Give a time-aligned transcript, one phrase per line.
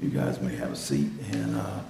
[0.00, 1.80] You guys may have a seat, and uh,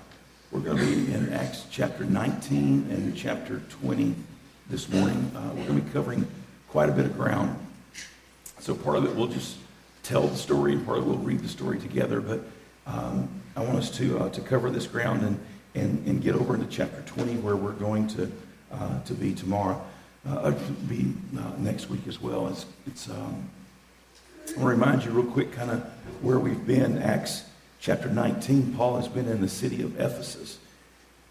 [0.50, 4.15] we're going to be in Acts chapter 19 and chapter 20
[4.71, 5.31] this morning.
[5.37, 6.26] Uh, we're going to be covering
[6.71, 7.55] quite a bit of ground.
[8.61, 9.59] So part of it we'll just
[10.05, 12.23] tell the story, and part of it we'll read the story together.
[12.23, 12.41] But
[12.86, 15.38] um, I want us to uh, to cover this ground and,
[15.75, 18.32] and and get over into chapter 20, where we're going to
[18.72, 19.84] uh, to be tomorrow,
[20.27, 20.52] uh,
[20.88, 22.48] be uh, next week as well.
[22.48, 23.11] It's it's.
[23.11, 23.50] Um,
[24.46, 25.82] I want to remind you real quick, kind of
[26.22, 26.96] where we've been.
[26.96, 27.45] Acts
[27.81, 30.59] chapter 19, Paul has been in the city of Ephesus.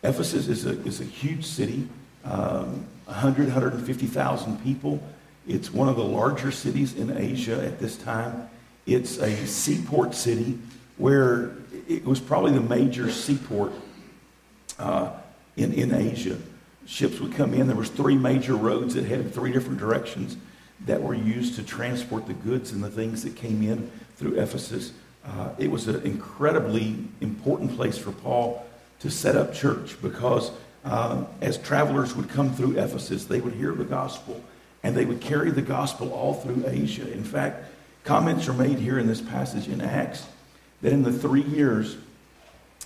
[0.04, 1.88] Ephesus is a, is a huge city,
[2.24, 5.02] um, 100, 150,000 people.
[5.48, 8.50] It's one of the larger cities in Asia at this time.
[8.86, 10.58] It's a seaport city
[10.98, 11.52] where
[11.88, 13.74] it was probably the major seaport
[14.80, 15.12] uh,
[15.56, 16.38] in, in Asia.
[16.86, 17.68] Ships would come in.
[17.68, 20.38] There was three major roads that headed three different directions
[20.86, 24.94] that were used to transport the goods and the things that came in through Ephesus.
[25.28, 28.66] Uh, it was an incredibly important place for Paul
[29.00, 30.52] to set up church because
[30.86, 34.42] uh, as travelers would come through Ephesus, they would hear the gospel
[34.84, 37.12] and they would carry the gospel all through Asia.
[37.12, 37.66] In fact,
[38.04, 40.26] comments are made here in this passage in Acts
[40.82, 41.98] that in the three years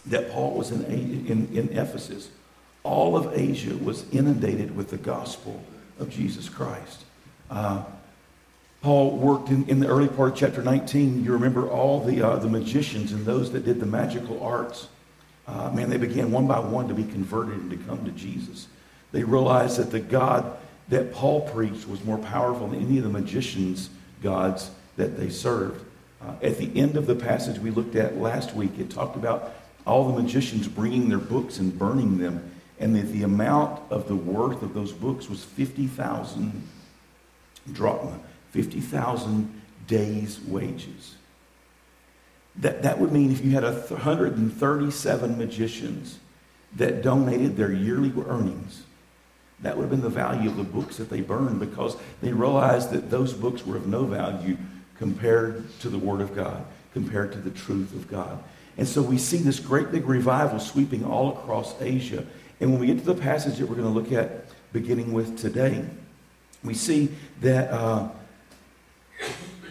[0.07, 2.29] that Paul was in, in, in Ephesus,
[2.83, 5.61] all of Asia was inundated with the gospel
[5.99, 7.03] of Jesus Christ.
[7.51, 7.83] Uh,
[8.81, 11.23] Paul worked in, in the early part of chapter 19.
[11.23, 14.87] You remember all the, uh, the magicians and those that did the magical arts.
[15.47, 18.67] Uh, man, they began one by one to be converted and to come to Jesus.
[19.11, 20.57] They realized that the God
[20.89, 23.89] that Paul preached was more powerful than any of the magicians'
[24.23, 25.85] gods that they served.
[26.21, 29.53] Uh, at the end of the passage we looked at last week, it talked about
[29.85, 34.15] all the magicians bringing their books and burning them, and that the amount of the
[34.15, 36.67] worth of those books was 50,000
[37.71, 38.19] drachma,
[38.51, 41.15] 50,000 days' wages.
[42.57, 46.19] That, that would mean if you had 137 magicians
[46.75, 48.83] that donated their yearly earnings,
[49.61, 52.91] that would have been the value of the books that they burned because they realized
[52.91, 54.57] that those books were of no value
[54.97, 58.43] compared to the Word of God, compared to the truth of God.
[58.77, 62.25] And so we see this great big revival sweeping all across Asia.
[62.59, 65.37] And when we get to the passage that we're going to look at beginning with
[65.37, 65.85] today,
[66.63, 67.09] we see
[67.41, 68.09] that, uh,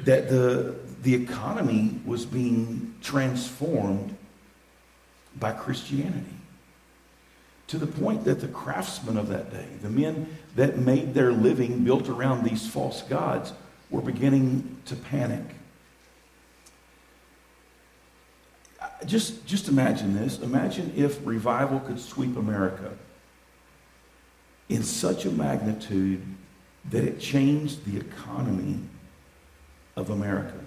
[0.04, 4.16] that the, the economy was being transformed
[5.38, 6.36] by Christianity
[7.68, 11.84] to the point that the craftsmen of that day, the men that made their living
[11.84, 13.52] built around these false gods,
[13.90, 15.44] were beginning to panic.
[19.06, 20.40] Just, just imagine this.
[20.40, 22.92] Imagine if revival could sweep America
[24.68, 26.22] in such a magnitude
[26.90, 28.80] that it changed the economy
[30.00, 30.58] of America.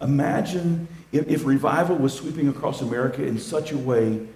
[0.00, 4.28] Imagine if, if, revival was sweeping across America in such a way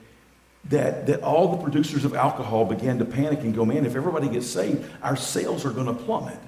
[0.64, 4.28] that, that all the producers of alcohol began to panic and go, man, if everybody
[4.28, 6.38] gets saved, our sales are going to plummet.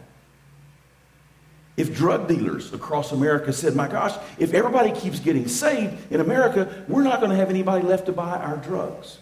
[1.76, 6.84] If drug dealers across America said, my gosh, if everybody keeps getting saved in America,
[6.88, 9.18] we're not going to have anybody left to buy our drugs.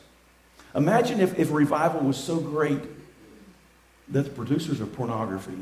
[0.74, 2.80] Imagine if, if revival was so great
[4.08, 5.58] that the producers of pornography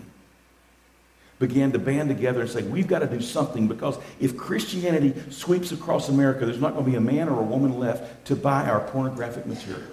[1.40, 5.72] began to band together and say, we've got to do something because if Christianity sweeps
[5.72, 8.66] across America, there's not going to be a man or a woman left to buy
[8.66, 9.88] our pornographic material.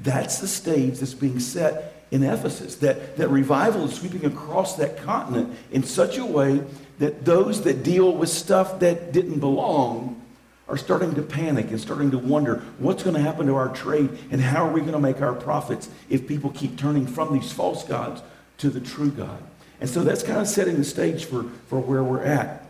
[0.00, 2.76] That's the stage that's being set in Ephesus.
[2.76, 6.62] That, that revival is sweeping across that continent in such a way
[6.98, 10.20] that those that deal with stuff that didn't belong
[10.68, 14.10] are starting to panic and starting to wonder what's going to happen to our trade
[14.30, 17.50] and how are we going to make our profits if people keep turning from these
[17.50, 18.20] false gods
[18.58, 19.42] to the true God.
[19.80, 22.64] And so that's kind of setting the stage for, for where we're at.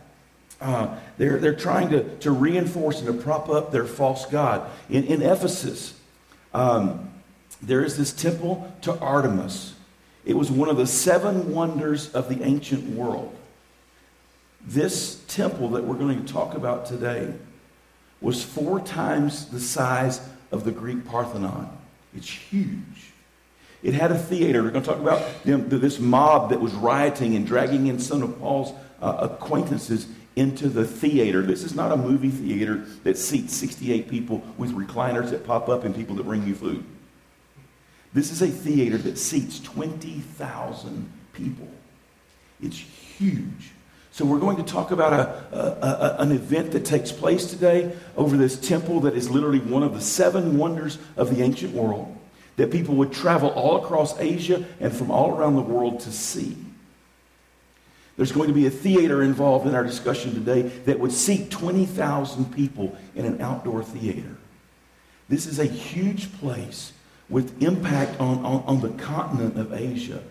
[0.61, 4.69] Uh, they're, they're trying to, to reinforce and to prop up their false God.
[4.89, 5.97] In, in Ephesus,
[6.53, 7.09] um,
[7.61, 9.75] there is this temple to Artemis.
[10.25, 13.35] It was one of the seven wonders of the ancient world.
[14.61, 17.33] This temple that we're going to talk about today
[18.21, 20.19] was four times the size
[20.51, 21.75] of the Greek Parthenon.
[22.15, 23.08] It's huge.
[23.81, 24.61] It had a theater.
[24.61, 28.21] We're going to talk about know, this mob that was rioting and dragging in some
[28.23, 31.41] of Paul's uh, acquaintances into the theater.
[31.41, 35.83] This is not a movie theater that seats 68 people with recliners that pop up
[35.83, 36.83] and people that bring you food.
[38.13, 41.67] This is a theater that seats 20,000 people.
[42.61, 43.71] It's huge.
[44.11, 47.95] So, we're going to talk about a, a, a, an event that takes place today
[48.17, 52.18] over this temple that is literally one of the seven wonders of the ancient world
[52.59, 56.57] that people would travel all across Asia and from all around the world to see.
[58.17, 62.53] There's going to be a theater involved in our discussion today that would seat 20,000
[62.53, 64.35] people in an outdoor theater.
[65.29, 66.91] This is a huge place
[67.29, 70.21] with impact on, on, on the continent of Asia.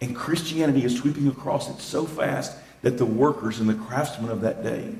[0.00, 4.42] And Christianity is sweeping across it so fast that the workers and the craftsmen of
[4.42, 4.94] that day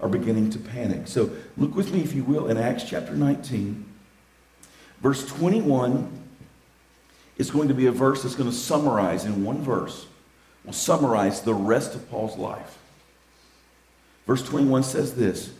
[0.00, 1.06] are beginning to panic.
[1.06, 1.28] So
[1.58, 3.89] look with me, if you will, in Acts chapter 19,
[5.00, 6.10] verse 21
[7.38, 10.06] is going to be a verse that's going to summarize in one verse
[10.64, 12.78] will summarize the rest of Paul's life.
[14.26, 15.52] Verse 21 says this.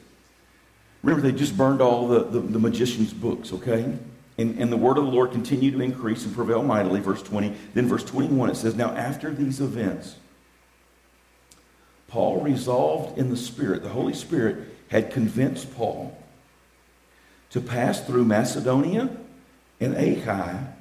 [1.02, 3.96] Remember, they just burned all the, the, the magician's books, okay?
[4.36, 7.54] And, and the word of the Lord continued to increase and prevail mightily, verse 20.
[7.74, 10.16] Then, verse 21, it says, Now, after these events,
[12.08, 16.16] Paul resolved in the Spirit, the Holy Spirit had convinced Paul
[17.50, 19.16] to pass through Macedonia
[19.80, 20.74] and Achaia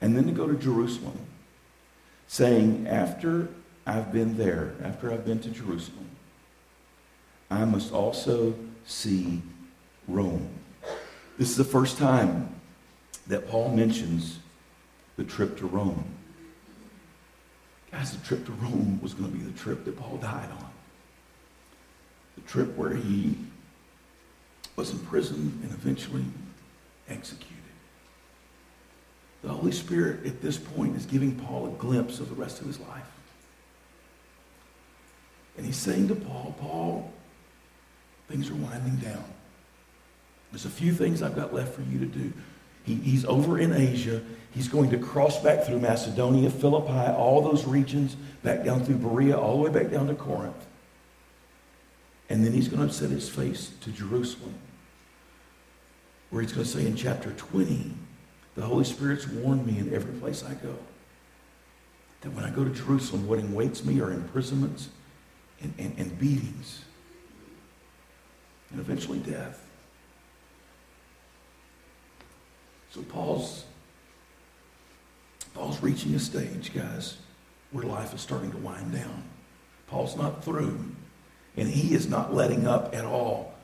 [0.00, 1.18] and then to go to Jerusalem
[2.26, 3.48] saying, After
[3.86, 6.08] I've been there, after I've been to Jerusalem,
[7.50, 8.54] I must also
[8.86, 9.42] see
[10.06, 10.48] Rome.
[11.38, 12.54] This is the first time
[13.26, 14.38] that Paul mentions
[15.16, 16.04] the trip to Rome.
[17.90, 20.70] Guys, the trip to Rome was going to be the trip that Paul died on.
[22.36, 23.36] The trip where he
[24.76, 26.24] was imprisoned and eventually
[27.08, 27.57] executed.
[29.42, 32.66] The Holy Spirit at this point is giving Paul a glimpse of the rest of
[32.66, 33.06] his life.
[35.56, 37.12] And he's saying to Paul, Paul,
[38.28, 39.24] things are winding down.
[40.50, 42.32] There's a few things I've got left for you to do.
[42.84, 44.22] He, he's over in Asia.
[44.52, 49.38] He's going to cross back through Macedonia, Philippi, all those regions, back down through Berea,
[49.38, 50.66] all the way back down to Corinth.
[52.30, 54.54] And then he's going to set his face to Jerusalem,
[56.30, 57.92] where he's going to say in chapter 20,
[58.58, 60.74] the Holy Spirit's warned me in every place I go
[62.22, 64.88] that when I go to Jerusalem, what awaits me are imprisonments
[65.62, 66.84] and, and, and beatings
[68.72, 69.64] and eventually death.
[72.90, 73.64] So Paul's
[75.54, 77.18] Paul's reaching a stage, guys,
[77.70, 79.22] where life is starting to wind down.
[79.86, 80.84] Paul's not through,
[81.56, 83.54] and he is not letting up at all.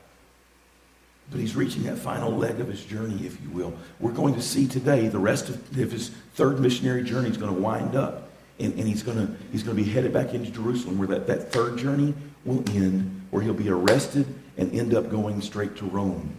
[1.31, 3.73] But he's reaching that final leg of his journey, if you will.
[3.99, 7.59] We're going to see today the rest of his third missionary journey is going to
[7.59, 8.29] wind up.
[8.59, 11.27] And, and he's, going to, he's going to be headed back into Jerusalem, where that,
[11.27, 12.13] that third journey
[12.45, 16.33] will end, where he'll be arrested and end up going straight to Rome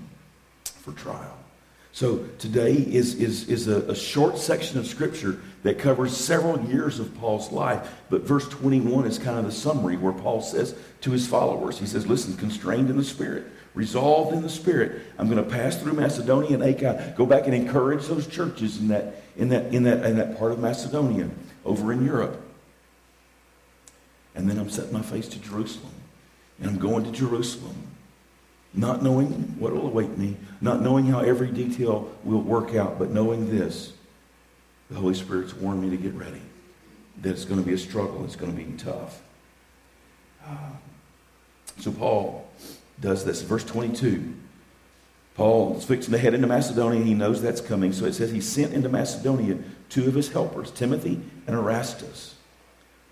[0.64, 1.36] for trial.
[1.92, 6.98] So today is, is, is a, a, short section of Scripture that covers several years
[7.00, 7.90] of Paul's life.
[8.10, 11.86] But verse 21 is kind of the summary where Paul says to his followers, he
[11.86, 13.46] says, Listen, constrained in the Spirit
[13.76, 15.02] resolved in the spirit.
[15.18, 17.14] I'm going to pass through macedonia and achaia.
[17.16, 20.50] Go back and encourage those churches in that in that in that in that part
[20.50, 21.28] of macedonia
[21.64, 22.42] over in europe.
[24.34, 25.92] And then i'm setting my face to jerusalem
[26.58, 27.76] and i'm going to jerusalem
[28.74, 33.10] not knowing what will await me not knowing how every detail will work out but
[33.10, 33.92] knowing this
[34.90, 36.42] the holy spirit's warned me to get ready
[37.22, 39.22] that it's going to be a struggle it's going to be tough.
[40.46, 40.70] Uh,
[41.78, 42.45] so paul
[43.00, 43.42] does this.
[43.42, 44.34] Verse 22.
[45.34, 47.04] Paul is fixing to head into Macedonia.
[47.04, 47.92] He knows that's coming.
[47.92, 49.58] So it says he sent into Macedonia
[49.90, 52.34] two of his helpers, Timothy and Erastus.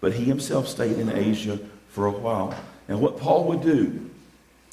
[0.00, 1.58] But he himself stayed in Asia
[1.88, 2.54] for a while.
[2.88, 4.10] And what Paul would do,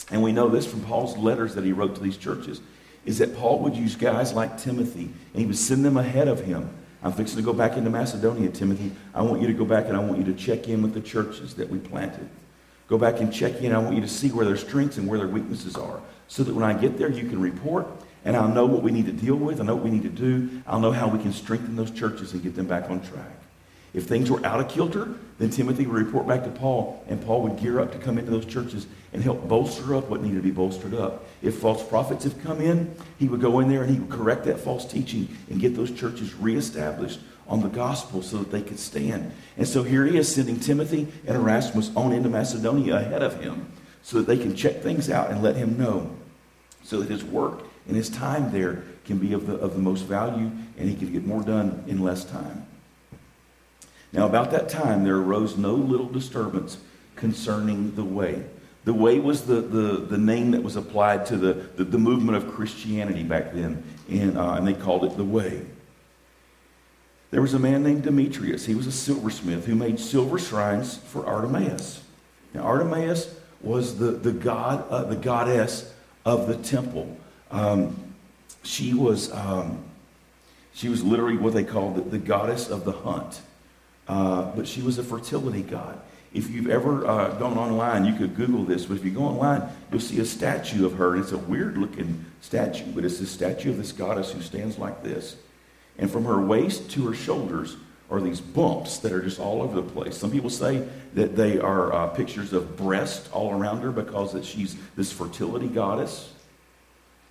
[0.09, 2.61] and we know this from Paul's letters that he wrote to these churches,
[3.05, 5.03] is that Paul would use guys like Timothy,
[5.33, 6.69] and he would send them ahead of him.
[7.03, 8.91] I'm fixing to go back into Macedonia, Timothy.
[9.13, 11.01] I want you to go back and I want you to check in with the
[11.01, 12.29] churches that we planted.
[12.91, 13.71] Go back and check in.
[13.71, 16.53] I want you to see where their strengths and where their weaknesses are so that
[16.53, 17.87] when I get there, you can report
[18.25, 19.61] and I'll know what we need to deal with.
[19.61, 20.61] I know what we need to do.
[20.67, 23.31] I'll know how we can strengthen those churches and get them back on track.
[23.93, 25.07] If things were out of kilter,
[25.39, 28.29] then Timothy would report back to Paul, and Paul would gear up to come into
[28.29, 31.25] those churches and help bolster up what needed to be bolstered up.
[31.41, 34.43] If false prophets have come in, he would go in there and he would correct
[34.45, 37.21] that false teaching and get those churches reestablished
[37.51, 39.33] on the gospel so that they could stand.
[39.57, 43.69] And so here he is sending Timothy and Erastus on into Macedonia ahead of him
[44.01, 46.15] so that they can check things out and let him know
[46.83, 50.03] so that his work and his time there can be of the, of the most
[50.03, 52.65] value and he can get more done in less time.
[54.13, 56.77] Now, about that time, there arose no little disturbance
[57.17, 58.43] concerning the way.
[58.85, 62.37] The way was the, the, the name that was applied to the, the, the movement
[62.37, 65.61] of Christianity back then, and, uh, and they called it the way.
[67.31, 68.65] There was a man named Demetrius.
[68.65, 72.03] He was a silversmith who made silver shrines for Artemis.
[72.53, 75.93] Now, Artemis was the, the god, uh, the goddess
[76.25, 77.17] of the temple.
[77.49, 77.95] Um,
[78.63, 79.83] she was um,
[80.73, 83.41] she was literally what they called the, the goddess of the hunt.
[84.07, 85.99] uh, but she was a fertility god.
[86.33, 89.63] If you've ever uh, gone online, you could Google this, but if you go online,
[89.91, 93.25] you'll see a statue of her, and it's a weird looking statue, but it's a
[93.25, 95.35] statue of this goddess who stands like this.
[95.97, 97.77] And from her waist to her shoulders
[98.09, 100.17] are these bumps that are just all over the place.
[100.17, 104.43] Some people say that they are uh, pictures of breast all around her because that
[104.43, 106.33] she's this fertility goddess.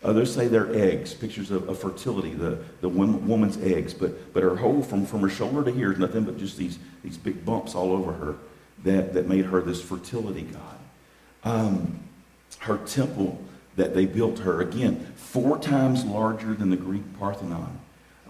[0.03, 3.93] Others say they're eggs, pictures of, of fertility, the, the woman's eggs.
[3.93, 6.79] But, but her whole, from, from her shoulder to here, is nothing but just these,
[7.05, 8.37] these big bumps all over her
[8.85, 10.79] that, that made her this fertility god.
[11.45, 12.01] Um,
[12.61, 13.39] her temple
[13.77, 17.80] that they built her, again, four times larger than the Greek Parthenon.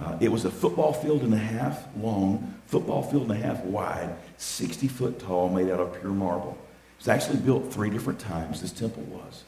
[0.00, 3.62] Uh, it was a football field and a half long, football field and a half
[3.64, 6.56] wide, 60 foot tall, made out of pure marble.
[6.96, 9.44] It was actually built three different times, this temple was.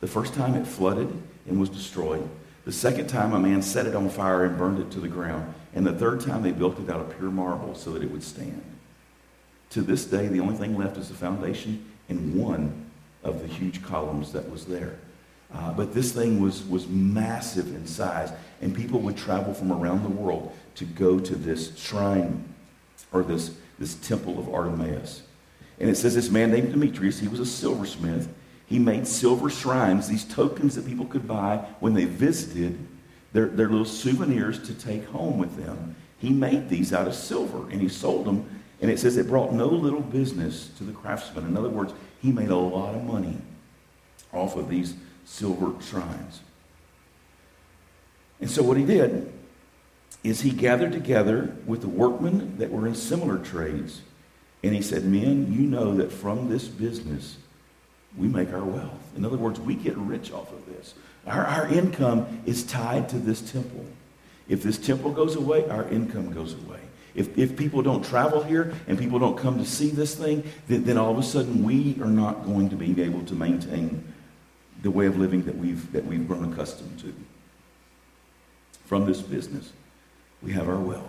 [0.00, 1.12] The first time it flooded
[1.46, 2.28] and was destroyed.
[2.64, 5.52] The second time a man set it on fire and burned it to the ground.
[5.74, 8.22] And the third time they built it out of pure marble so that it would
[8.22, 8.62] stand.
[9.70, 12.90] To this day, the only thing left is the foundation and one
[13.24, 14.96] of the huge columns that was there.
[15.54, 20.02] Uh, but this thing was, was massive in size, and people would travel from around
[20.02, 22.44] the world to go to this shrine
[23.12, 25.22] or this, this temple of Artemis.
[25.78, 28.28] And it says this man named Demetrius, he was a silversmith.
[28.66, 32.78] He made silver shrines, these tokens that people could buy when they visited,
[33.32, 35.96] their, their little souvenirs to take home with them.
[36.18, 38.46] He made these out of silver, and he sold them
[38.82, 41.46] and it says it brought no little business to the craftsman.
[41.46, 43.38] In other words, he made a lot of money
[44.32, 46.40] off of these silver shrines.
[48.40, 49.32] And so what he did
[50.24, 54.02] is he gathered together with the workmen that were in similar trades.
[54.62, 57.38] And he said, Men, you know that from this business
[58.16, 59.00] we make our wealth.
[59.16, 60.94] In other words, we get rich off of this.
[61.26, 63.84] Our, our income is tied to this temple.
[64.48, 66.80] If this temple goes away, our income goes away.
[67.14, 70.84] If, if people don't travel here and people don't come to see this thing, then,
[70.84, 74.04] then all of a sudden we are not going to be able to maintain
[74.82, 77.14] the way of living that we've, that we've grown accustomed to.
[78.84, 79.72] From this business,
[80.42, 81.06] we have our wealth.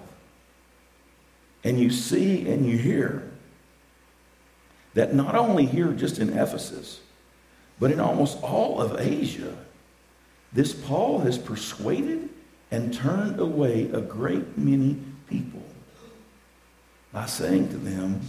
[1.63, 3.31] And you see and you hear
[4.93, 7.01] that not only here just in Ephesus,
[7.79, 9.57] but in almost all of Asia,
[10.51, 12.29] this Paul has persuaded
[12.69, 15.63] and turned away a great many people
[17.11, 18.21] by saying to them,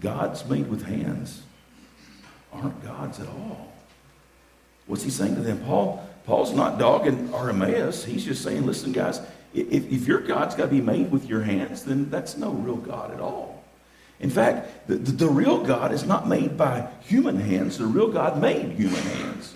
[0.00, 1.42] gods made with hands
[2.52, 3.75] aren't gods at all.
[4.86, 5.58] What's he saying to them?
[5.60, 8.04] Paul, Paul's not dogging Artemis.
[8.04, 9.20] He's just saying, listen, guys,
[9.54, 12.76] if, if your God's got to be made with your hands, then that's no real
[12.76, 13.64] God at all.
[14.20, 17.78] In fact, the, the, the real God is not made by human hands.
[17.78, 19.54] The real God made human hands.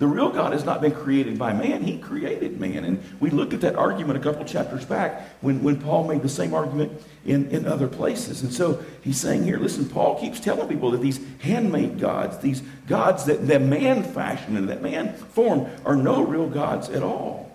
[0.00, 2.86] The real God has not been created by man, he created man.
[2.86, 6.28] And we looked at that argument a couple chapters back when, when Paul made the
[6.28, 8.40] same argument in, in other places.
[8.40, 12.62] And so he's saying here, listen, Paul keeps telling people that these handmade gods, these
[12.88, 17.54] gods that, that man fashioned and that man formed, are no real gods at all.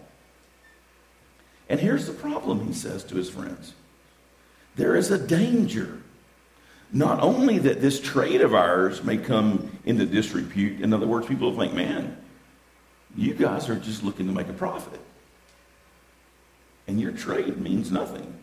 [1.67, 3.73] And here's the problem, he says to his friends
[4.75, 5.99] there is a danger.
[6.93, 11.57] Not only that this trade of ours may come into disrepute, in other words, people
[11.57, 12.15] think, man,
[13.15, 14.99] you guys are just looking to make a profit.
[16.87, 18.33] And your trade means nothing.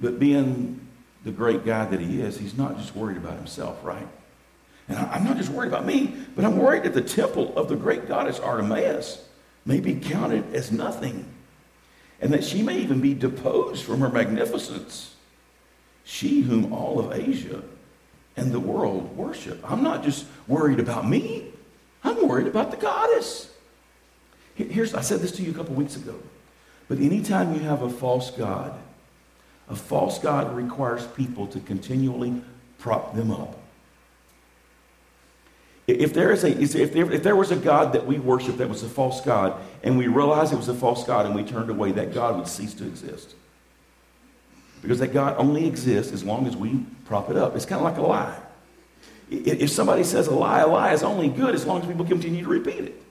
[0.00, 0.86] But being
[1.24, 4.08] the great guy that he is, he's not just worried about himself, right?
[4.88, 7.76] And I'm not just worried about me, but I'm worried that the temple of the
[7.76, 9.24] great goddess Artemis
[9.64, 11.24] may be counted as nothing,
[12.20, 15.14] and that she may even be deposed from her magnificence.
[16.04, 17.62] She whom all of Asia
[18.36, 19.60] and the world worship.
[19.70, 21.51] I'm not just worried about me.
[22.04, 23.52] I'm worried about the goddess.
[24.54, 26.14] Here's, I said this to you a couple weeks ago.
[26.88, 28.74] But anytime you have a false God,
[29.68, 32.42] a false God requires people to continually
[32.78, 33.58] prop them up.
[35.86, 38.68] If there, is a, if, there, if there was a God that we worship that
[38.68, 41.70] was a false God, and we realized it was a false God and we turned
[41.70, 43.34] away, that God would cease to exist.
[44.80, 47.56] Because that God only exists as long as we prop it up.
[47.56, 48.38] It's kind of like a lie.
[49.32, 52.44] If somebody says a lie, a lie is only good as long as people continue
[52.44, 53.02] to repeat it.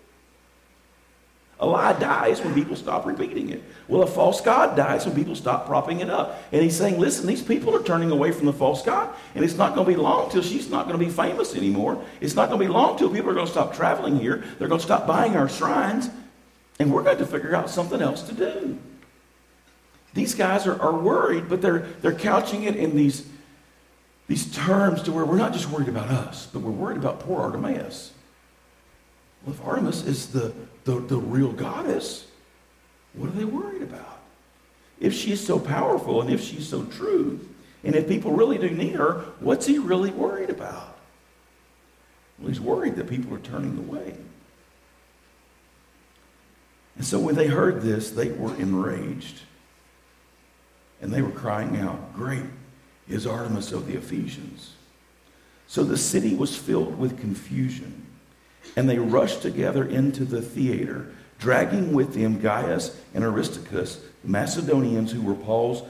[1.59, 3.63] A lie dies when people stop repeating it.
[3.87, 6.41] Well, a false God dies when people stop propping it up.
[6.51, 9.55] And he's saying, listen, these people are turning away from the false God, and it's
[9.55, 12.03] not going to be long till she's not going to be famous anymore.
[12.19, 14.43] It's not going to be long till people are going to stop traveling here.
[14.57, 16.09] They're going to stop buying our shrines,
[16.79, 18.79] and we're going to figure out something else to do.
[20.15, 23.27] These guys are, are worried, but they're, they're couching it in these
[24.31, 27.41] these terms to where we're not just worried about us, but we're worried about poor
[27.41, 28.13] Artemis.
[29.43, 30.53] Well, if Artemis is the,
[30.85, 32.27] the, the real goddess,
[33.11, 34.19] what are they worried about?
[35.01, 37.39] if she's so powerful and if she's so true,
[37.83, 40.95] and if people really do need her, what's he really worried about?
[42.39, 44.15] Well, he's worried that people are turning away.
[46.95, 49.41] And so when they heard this, they were enraged.
[51.01, 52.43] And they were crying out, Great
[53.09, 54.73] is Artemis of the Ephesians.
[55.67, 58.05] So the city was filled with confusion.
[58.75, 65.11] And they rushed together into the theater, dragging with them Gaius and Aristarchus, the Macedonians
[65.11, 65.83] who were Paul's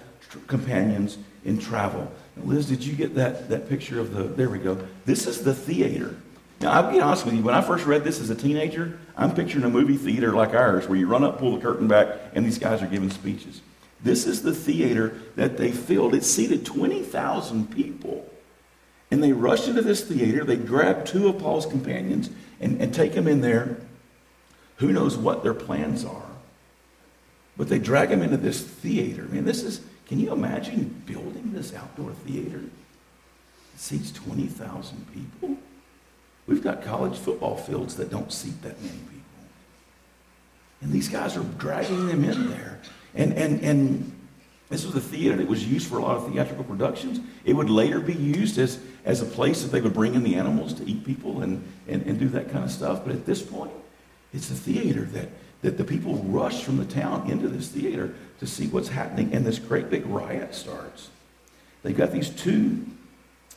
[0.48, 2.12] companions in travel.
[2.36, 4.88] Now, Liz, did you get that, that picture of the, there we go.
[5.06, 6.16] This is the theater.
[6.62, 9.34] Now, I'll be honest with you, when I first read this as a teenager, I'm
[9.34, 12.46] picturing a movie theater like ours where you run up, pull the curtain back, and
[12.46, 13.62] these guys are giving speeches.
[14.04, 16.16] This is the theater that they filled.
[16.16, 18.28] It seated 20,000 people.
[19.12, 20.44] And they rushed into this theater.
[20.44, 22.30] They grabbed two of Paul's companions
[22.60, 23.78] and, and take them in there.
[24.78, 26.32] Who knows what their plans are?
[27.58, 29.24] But they drag them into this theater.
[29.24, 32.60] I mean, this is, can you imagine building this outdoor theater?
[32.60, 35.58] It seats 20,000 people.
[36.48, 39.22] We've got college football fields that don't seat that many people.
[40.82, 42.80] And these guys are dragging them in there.
[43.16, 44.22] And, and, and
[44.70, 47.20] this was a theater that was used for a lot of theatrical productions.
[47.44, 50.36] It would later be used as, as a place that they would bring in the
[50.36, 53.04] animals to eat people and, and, and do that kind of stuff.
[53.06, 53.72] But at this point,
[54.34, 55.30] it's a theater that,
[55.62, 59.34] that the people rush from the town into this theater to see what's happening.
[59.34, 61.10] And this great big riot starts.
[61.84, 62.86] They've got these two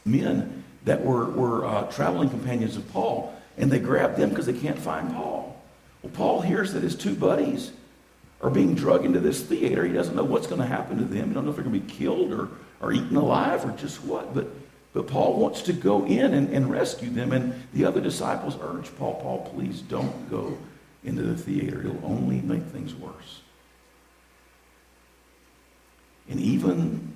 [0.05, 4.53] men that were, were uh, traveling companions of Paul, and they grab them because they
[4.53, 5.63] can't find Paul.
[6.03, 7.73] Well, Paul hears that his two buddies
[8.45, 9.85] are being drugged into this theater.
[9.85, 11.29] He doesn't know what's going to happen to them.
[11.29, 14.05] He don't know if they're going to be killed or, or eaten alive or just
[14.05, 14.35] what.
[14.35, 14.49] But,
[14.93, 17.33] but Paul wants to go in and, and rescue them.
[17.33, 20.59] And the other disciples urge Paul, Paul, please don't go
[21.03, 21.81] into the theater.
[21.81, 23.41] It'll only make things worse.
[26.29, 27.15] And even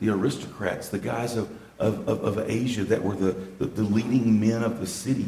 [0.00, 4.40] the aristocrats, the guys of of, of, of Asia that were the, the, the leading
[4.40, 5.26] men of the city.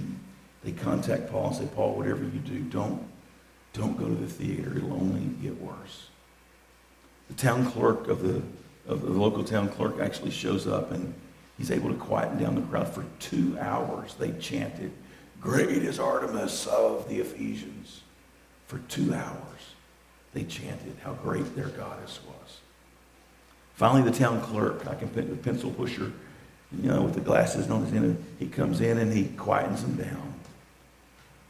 [0.65, 3.07] They contact Paul and say, Paul, whatever you do, don't,
[3.73, 4.77] don't go to the theater.
[4.77, 6.09] It'll only get worse.
[7.29, 8.43] The town clerk of the,
[8.87, 11.15] of the local town clerk actually shows up and
[11.57, 12.89] he's able to quieten down the crowd.
[12.89, 14.93] For two hours, they chanted,
[15.41, 18.03] Great is Artemis of the Ephesians.
[18.67, 19.75] For two hours,
[20.35, 22.59] they chanted how great their goddess was.
[23.75, 26.13] Finally, the town clerk, I can put the pencil pusher
[26.73, 28.17] you know, with the glasses on his head.
[28.39, 30.35] He comes in and he quietens them down.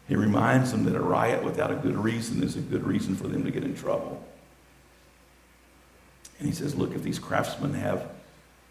[0.08, 3.28] He reminds them that a riot without a good reason is a good reason for
[3.28, 4.24] them to get in trouble.
[6.38, 8.08] And he says, look, if these craftsmen have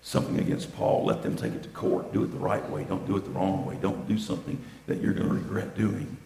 [0.02, 2.12] something against Paul, let them take it to court.
[2.12, 2.86] Do it the right way.
[2.86, 3.78] Don't do it the wrong way.
[3.80, 6.18] Don't do something that you're going to regret doing.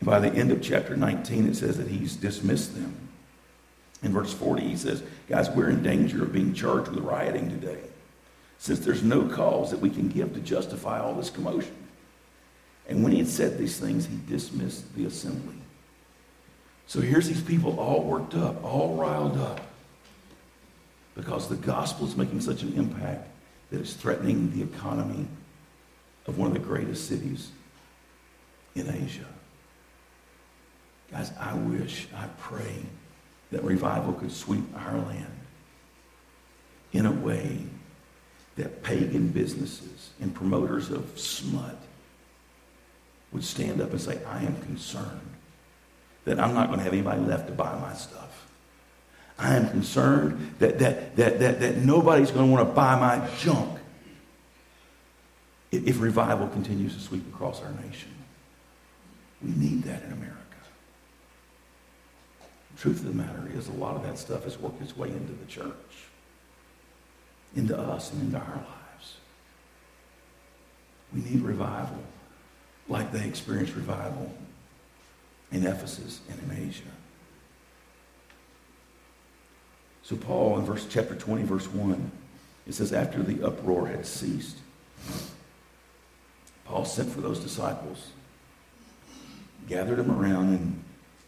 [0.00, 2.96] And by the end of chapter 19, it says that he's dismissed them.
[4.02, 7.80] In verse 40, he says, guys, we're in danger of being charged with rioting today
[8.58, 11.74] since there's no cause that we can give to justify all this commotion.
[12.88, 15.54] And when he had said these things, he dismissed the assembly.
[16.86, 19.60] So here's these people all worked up, all riled up,
[21.14, 23.28] because the gospel is making such an impact
[23.70, 25.26] that it's threatening the economy
[26.26, 27.50] of one of the greatest cities
[28.74, 29.26] in Asia.
[31.10, 32.84] Guys, I wish, I pray
[33.50, 35.38] that revival could sweep our land
[36.92, 37.64] in a way
[38.56, 41.78] that pagan businesses and promoters of smut
[43.32, 45.20] would stand up and say, I am concerned
[46.24, 48.46] that I'm not going to have anybody left to buy my stuff.
[49.38, 53.28] I am concerned that, that, that, that, that nobody's going to want to buy my
[53.38, 53.78] junk
[55.70, 58.10] if, if revival continues to sweep across our nation.
[59.42, 60.36] We need that in America.
[62.76, 65.32] Truth of the matter is, a lot of that stuff has worked its way into
[65.32, 65.72] the church
[67.54, 69.16] into us and into our lives.
[71.14, 71.98] We need revival
[72.88, 74.32] like they experienced revival
[75.50, 76.82] in Ephesus and in Asia.
[80.02, 82.10] So Paul in verse chapter 20, verse 1,
[82.66, 84.58] it says, after the uproar had ceased,
[86.64, 88.10] Paul sent for those disciples,
[89.68, 90.82] gathered them around, and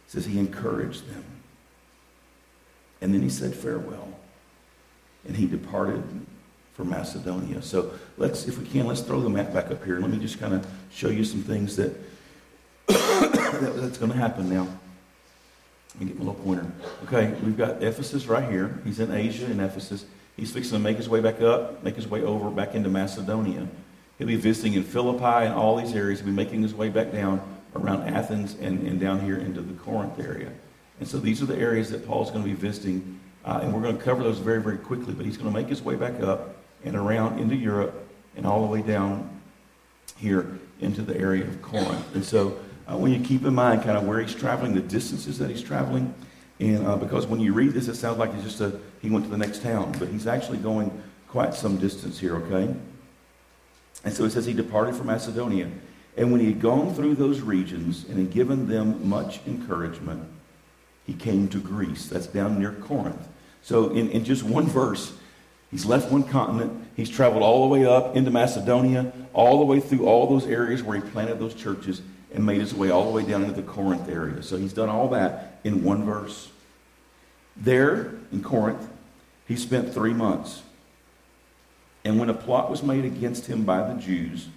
[0.07, 1.23] says he encouraged them.
[3.01, 4.15] And then he said farewell
[5.27, 6.03] and he departed
[6.75, 7.61] for Macedonia.
[7.61, 9.99] So let's, if we can, let's throw the map back up here.
[9.99, 11.95] Let me just kind of show you some things that,
[12.87, 14.67] that that's going to happen now.
[15.93, 16.69] Let me get my little pointer.
[17.05, 18.81] Okay, we've got Ephesus right here.
[18.83, 20.05] He's in Asia in Ephesus.
[20.35, 23.69] He's fixing to make his way back up, make his way over back into Macedonia.
[24.17, 26.19] He'll be visiting in Philippi and all these areas.
[26.19, 27.41] He'll be making his way back down
[27.73, 30.51] around Athens and, and down here into the Corinth area.
[30.99, 33.81] And so these are the areas that Paul's going to be visiting Uh, and we're
[33.81, 35.13] going to cover those very, very quickly.
[35.13, 36.54] But he's going to make his way back up
[36.85, 39.41] and around into Europe and all the way down
[40.17, 42.15] here into the area of Corinth.
[42.15, 45.37] And so uh, when you keep in mind kind of where he's traveling, the distances
[45.39, 46.13] that he's traveling,
[46.59, 49.25] and uh, because when you read this, it sounds like he's just a, he went
[49.25, 50.91] to the next town, but he's actually going
[51.27, 52.73] quite some distance here, okay?
[54.05, 55.69] And so it says he departed from Macedonia.
[56.15, 60.23] And when he had gone through those regions and had given them much encouragement,
[61.05, 62.07] he came to Greece.
[62.07, 63.27] That's down near Corinth.
[63.61, 65.13] So in, in just one verse,
[65.71, 66.87] he's left one continent.
[66.95, 70.81] He's traveled all the way up into Macedonia, all the way through all those areas
[70.83, 72.01] where he planted those churches
[72.33, 74.43] and made his way all the way down into the Corinth area.
[74.43, 76.49] So he's done all that in one verse.
[77.55, 78.89] There in Corinth,
[79.47, 80.61] he spent three months.
[82.03, 84.47] And when a plot was made against him by the Jews,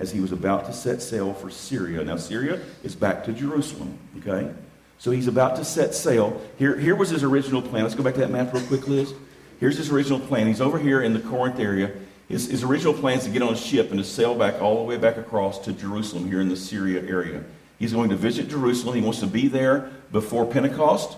[0.00, 2.02] as he was about to set sail for Syria.
[2.02, 4.50] Now, Syria is back to Jerusalem, okay?
[4.98, 6.40] So he's about to set sail.
[6.58, 7.82] Here, here was his original plan.
[7.84, 9.12] Let's go back to that map real quick, Liz.
[9.60, 10.46] Here's his original plan.
[10.46, 11.92] He's over here in the Corinth area.
[12.28, 14.78] His, his original plan is to get on a ship and to sail back all
[14.78, 17.44] the way back across to Jerusalem here in the Syria area.
[17.78, 18.94] He's going to visit Jerusalem.
[18.94, 21.16] He wants to be there before Pentecost.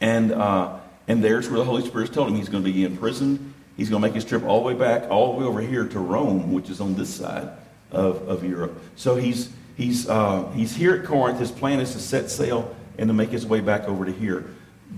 [0.00, 2.96] And, uh, and there's where the Holy Spirit told him he's going to be in
[2.96, 3.54] prison.
[3.76, 5.86] He's going to make his trip all the way back, all the way over here
[5.86, 7.48] to Rome, which is on this side
[7.90, 8.78] of, of Europe.
[8.96, 11.38] So he's, he's, uh, he's here at Corinth.
[11.38, 14.46] His plan is to set sail and to make his way back over to here.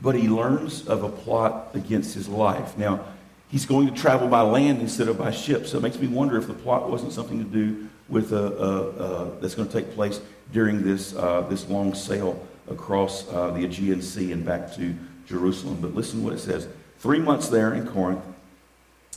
[0.03, 2.77] But he learns of a plot against his life.
[2.77, 3.05] Now,
[3.49, 5.67] he's going to travel by land instead of by ship.
[5.67, 8.89] So it makes me wonder if the plot wasn't something to do with a, a,
[8.89, 10.21] a that's going to take place
[10.53, 14.95] during this, uh, this long sail across uh, the Aegean Sea and back to
[15.27, 15.79] Jerusalem.
[15.81, 16.69] But listen to what it says.
[16.99, 18.23] Three months there in Corinth,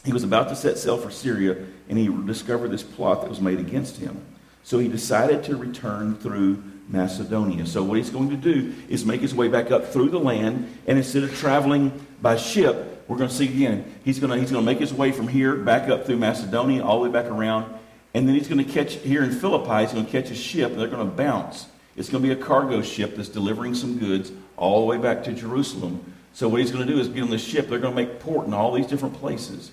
[0.06, 1.58] he was about to set sail for Syria,
[1.90, 4.22] and he discovered this plot that was made against him.
[4.64, 7.66] So he decided to return through Macedonia.
[7.66, 10.76] So what he's going to do is make his way back up through the land,
[10.88, 14.52] and instead of traveling by ship, we're going to see again, he's going to, he's
[14.52, 17.30] going to make his way from here back up through Macedonia, all the way back
[17.32, 17.74] around.
[18.14, 20.72] And then he's going to catch, here in Philippi, he's going to catch a ship,
[20.72, 21.68] and they're going to bounce.
[21.96, 25.24] It's going to be a cargo ship that's delivering some goods all the way back
[25.26, 26.14] to Jerusalem.
[26.34, 27.68] So what he's going to do is get on the ship.
[27.68, 29.72] They're going to make port in all these different places.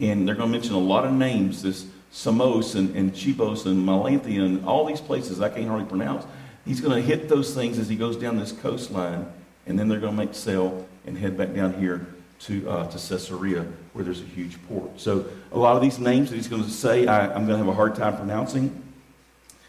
[0.00, 3.86] And they're going to mention a lot of names, this Samos and, and Chipos and
[3.86, 6.24] Malanthia and all these places I can't hardly pronounce.
[6.68, 9.26] He's going to hit those things as he goes down this coastline,
[9.66, 12.06] and then they're going to make sail and head back down here
[12.40, 15.00] to, uh, to Caesarea, where there's a huge port.
[15.00, 17.56] So a lot of these names that he's going to say, I, I'm going to
[17.56, 18.82] have a hard time pronouncing,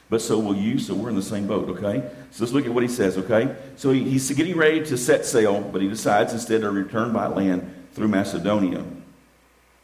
[0.09, 0.77] but so will you.
[0.77, 2.03] So we're in the same boat, okay?
[2.31, 3.55] So let's look at what he says, okay?
[3.77, 7.27] So he, he's getting ready to set sail, but he decides instead to return by
[7.27, 8.83] land through Macedonia.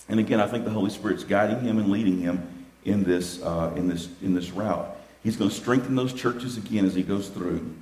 [0.09, 3.71] And again, I think the Holy Spirit's guiding him and leading him in this, uh,
[3.77, 4.94] in this, in this route.
[5.25, 7.73] He's going to strengthen those churches again as he goes through.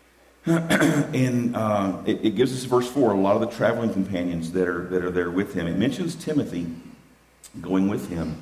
[0.46, 4.68] and uh, it, it, gives us verse 4 a lot of the traveling companions that
[4.68, 5.66] are, that are there with him.
[5.66, 6.68] It mentions Timothy
[7.60, 8.40] going with him.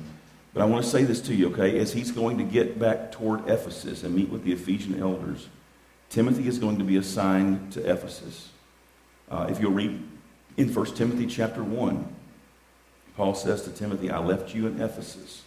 [0.53, 1.79] But I want to say this to you, okay?
[1.79, 5.47] As he's going to get back toward Ephesus and meet with the Ephesian elders,
[6.11, 8.49] Timothy is going to be assigned to Ephesus.
[9.31, 9.99] Uh, if you'll read
[10.57, 12.15] in 1 Timothy chapter 1,
[13.15, 15.41] Paul says to Timothy, I left you in Ephesus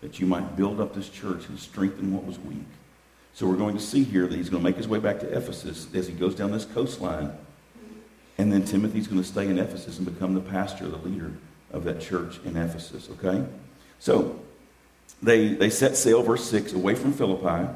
[0.00, 2.66] that you might build up this church and strengthen what was weak.
[3.34, 5.26] So we're going to see here that he's going to make his way back to
[5.26, 7.32] Ephesus as he goes down this coastline.
[8.38, 11.32] And then Timothy's going to stay in Ephesus and become the pastor, the leader
[11.72, 13.44] of that church in Ephesus, okay?
[13.98, 14.40] So
[15.22, 17.68] they, they set sail, verse 6, away from Philippi,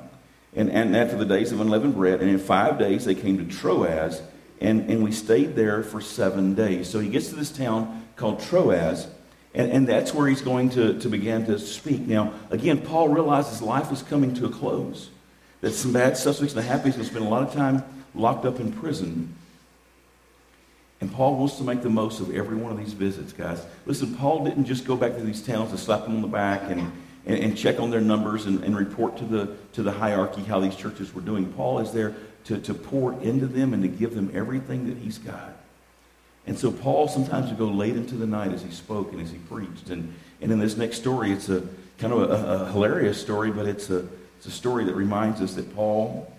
[0.55, 3.45] and, and after the days of unleavened bread, and in five days they came to
[3.45, 4.23] Troas,
[4.61, 6.89] and, and we stayed there for seven days.
[6.89, 9.09] So he gets to this town called Troas,
[9.55, 12.01] and, and that's where he's going to, to begin to speak.
[12.01, 15.11] Now, again, Paul realizes life was coming to a close
[15.61, 16.87] that some bad stuff's going to happen.
[16.87, 17.83] He's going to spend a lot of time
[18.15, 19.35] locked up in prison.
[21.01, 23.65] And Paul wants to make the most of every one of these visits, guys.
[23.87, 26.63] Listen, Paul didn't just go back to these towns to slap them on the back
[26.65, 26.93] and,
[27.27, 30.59] and, and check on their numbers and, and, report to the, to the hierarchy how
[30.59, 31.53] these churches were doing.
[31.53, 35.19] Paul is there to, to pour into them and to give them everything that he's
[35.19, 35.58] got.
[36.49, 39.31] And so Paul sometimes would go late into the night as he spoke and as
[39.31, 39.91] he preached.
[39.91, 41.63] And, and in this next story, it's a
[41.99, 44.09] kind of a, a hilarious story, but it's a,
[44.39, 46.33] it's a story that reminds us that Paul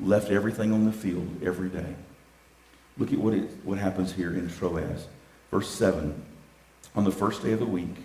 [0.00, 1.94] left everything on the field every day.
[2.96, 5.06] Look at what, it, what happens here in Troas.
[5.50, 6.14] Verse 7
[6.94, 7.96] On the first day of the week,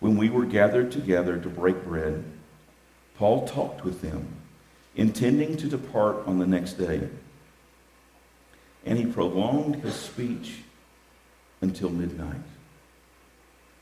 [0.00, 2.24] when we were gathered together to break bread,
[3.16, 4.26] Paul talked with them,
[4.96, 7.08] intending to depart on the next day.
[8.84, 10.62] And he prolonged his speech
[11.60, 12.40] until midnight.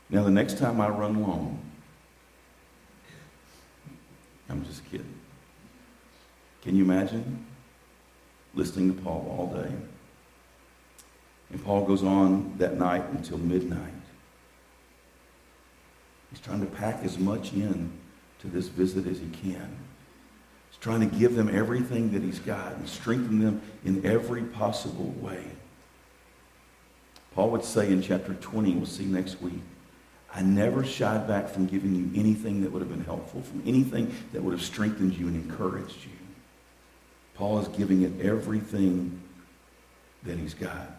[0.09, 1.59] Now, the next time I run long,
[4.49, 5.13] I'm just kidding.
[6.61, 7.45] Can you imagine
[8.55, 9.71] listening to Paul all day?
[11.49, 13.93] And Paul goes on that night until midnight.
[16.29, 17.91] He's trying to pack as much in
[18.39, 19.77] to this visit as he can.
[20.77, 25.13] He's trying to give them everything that he's got and strengthen them in every possible
[25.19, 25.43] way.
[27.33, 29.61] Paul would say in chapter 20, we'll see next week,
[30.33, 34.13] I never shied back from giving you anything that would have been helpful, from anything
[34.33, 36.11] that would have strengthened you and encouraged you.
[37.33, 39.19] Paul is giving it everything
[40.23, 40.91] that he's got.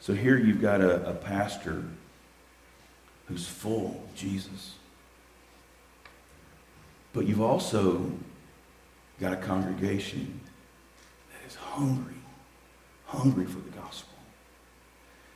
[0.00, 1.84] So here you've got a, a pastor
[3.26, 4.74] who's full of Jesus.
[7.12, 8.12] But you've also
[9.20, 10.40] got a congregation
[11.32, 12.14] that is hungry,
[13.06, 14.14] hungry for the gospel.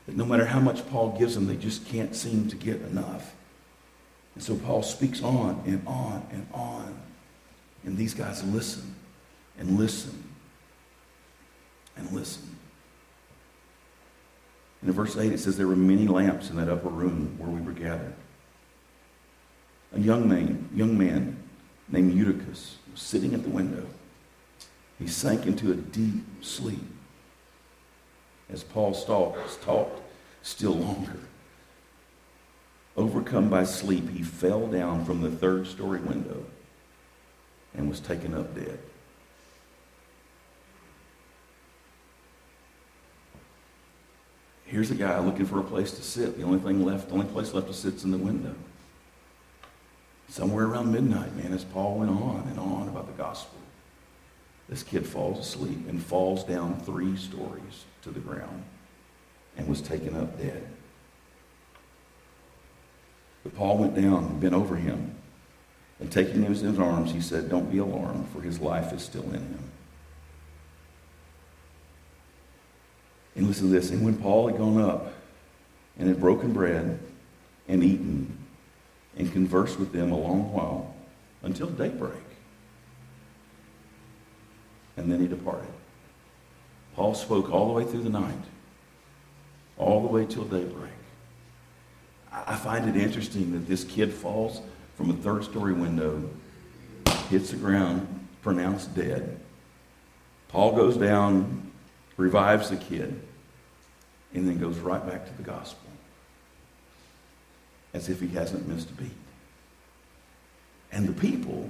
[0.07, 3.35] That no matter how much Paul gives them, they just can't seem to get enough.
[4.33, 6.99] And so Paul speaks on and on and on.
[7.85, 8.95] And these guys listen
[9.57, 10.23] and listen
[11.95, 12.55] and listen.
[14.81, 17.49] And in verse 8 it says, There were many lamps in that upper room where
[17.49, 18.15] we were gathered.
[19.93, 21.41] A young man, young man
[21.89, 23.85] named Eutychus sitting at the window.
[24.97, 26.79] He sank into a deep sleep
[28.49, 30.01] as Paul talked, talked
[30.41, 31.19] still longer.
[32.95, 36.45] Overcome by sleep, he fell down from the third story window
[37.73, 38.79] and was taken up dead.
[44.65, 46.37] Here's a guy looking for a place to sit.
[46.37, 48.55] The only thing left, the only place left to sit is in the window.
[50.35, 53.57] Somewhere around midnight, man, as Paul went on and on about the gospel,
[54.67, 58.65] this kid falls asleep and falls down three stories to the ground
[59.55, 60.67] and was taken up dead.
[63.43, 65.15] But Paul went down and bent over him,
[66.01, 69.03] and taking him in his arms, he said, Don't be alarmed, for his life is
[69.03, 69.71] still in him.
[73.37, 73.89] And listen to this.
[73.89, 75.13] And when Paul had gone up
[75.97, 76.99] and had broken bread
[77.69, 78.44] and eaten
[79.17, 80.93] and conversed with them a long while
[81.43, 82.23] until daybreak,
[84.97, 85.69] and then he departed.
[86.95, 88.33] Paul spoke all the way through the night,
[89.77, 90.91] all the way till daybreak.
[92.31, 94.61] I find it interesting that this kid falls
[94.95, 96.29] from a third story window,
[97.29, 98.07] hits the ground,
[98.41, 99.39] pronounced dead.
[100.49, 101.71] Paul goes down,
[102.17, 103.21] revives the kid,
[104.33, 105.84] and then goes right back to the gospel
[107.95, 109.11] as if he hasn't missed a beat.
[110.91, 111.69] And the people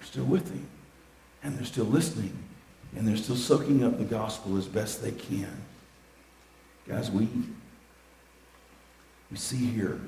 [0.00, 0.66] are still with him,
[1.42, 2.36] and they're still listening,
[2.96, 5.62] and they're still soaking up the gospel as best they can.
[6.86, 7.28] Guys, we,
[9.30, 10.00] we see here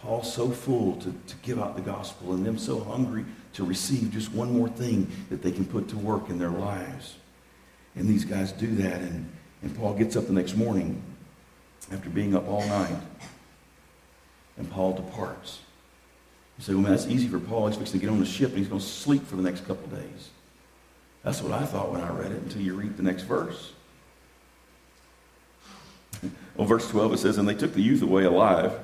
[0.00, 4.10] Paul so full to, to give out the gospel and them so hungry to receive
[4.10, 7.14] just one more thing that they can put to work in their lives.
[7.94, 9.00] And these guys do that.
[9.00, 9.30] And,
[9.62, 11.00] and Paul gets up the next morning
[11.92, 12.96] after being up all night.
[14.56, 15.60] And Paul departs.
[16.58, 17.68] You say, well, man, that's easy for Paul.
[17.68, 19.66] He's fixing to get on the ship and he's going to sleep for the next
[19.66, 20.30] couple days.
[21.24, 23.72] That's what I thought when I read it until you read the next verse.
[26.54, 28.78] well, verse 12, it says, And they took the youth away alive,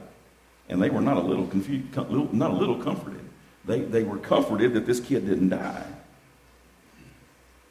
[0.68, 1.94] and they were not a little confused,
[2.32, 3.20] not a little comforted.
[3.66, 5.84] They, they were comforted that this kid didn't die.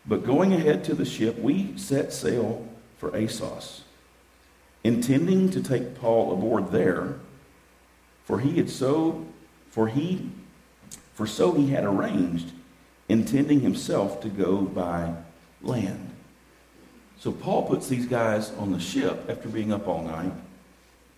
[0.06, 3.84] But going ahead to the ship, we set sail for Assos,
[4.84, 7.16] intending to take Paul aboard there,
[8.30, 9.26] for he had so
[9.72, 10.30] for he
[11.15, 12.52] for so he had arranged,
[13.10, 15.12] intending himself to go by
[15.63, 16.12] land.
[17.18, 20.32] So Paul puts these guys on the ship after being up all night,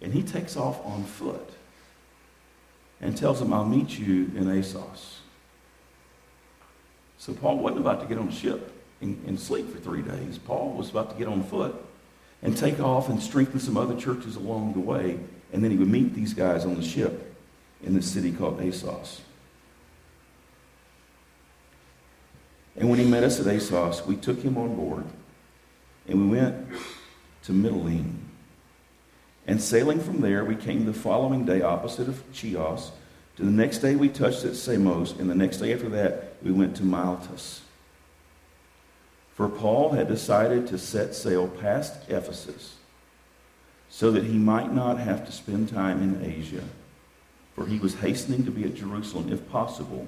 [0.01, 1.49] and he takes off on foot
[3.01, 5.19] and tells them, I'll meet you in Assos.
[7.17, 8.71] So Paul wasn't about to get on a ship
[9.01, 10.37] and, and sleep for three days.
[10.37, 11.75] Paul was about to get on foot
[12.41, 15.19] and take off and strengthen some other churches along the way.
[15.53, 17.35] And then he would meet these guys on the ship
[17.83, 19.21] in the city called Assos.
[22.75, 25.05] And when he met us at Assos, we took him on board
[26.07, 26.67] and we went
[27.43, 28.15] to Mytilene.
[29.47, 32.91] And sailing from there, we came the following day opposite of Chios.
[33.37, 36.51] To the next day, we touched at Samos, and the next day after that, we
[36.51, 37.61] went to Miletus.
[39.33, 42.75] For Paul had decided to set sail past Ephesus
[43.91, 46.63] so that he might not have to spend time in Asia,
[47.53, 50.07] for he was hastening to be at Jerusalem, if possible,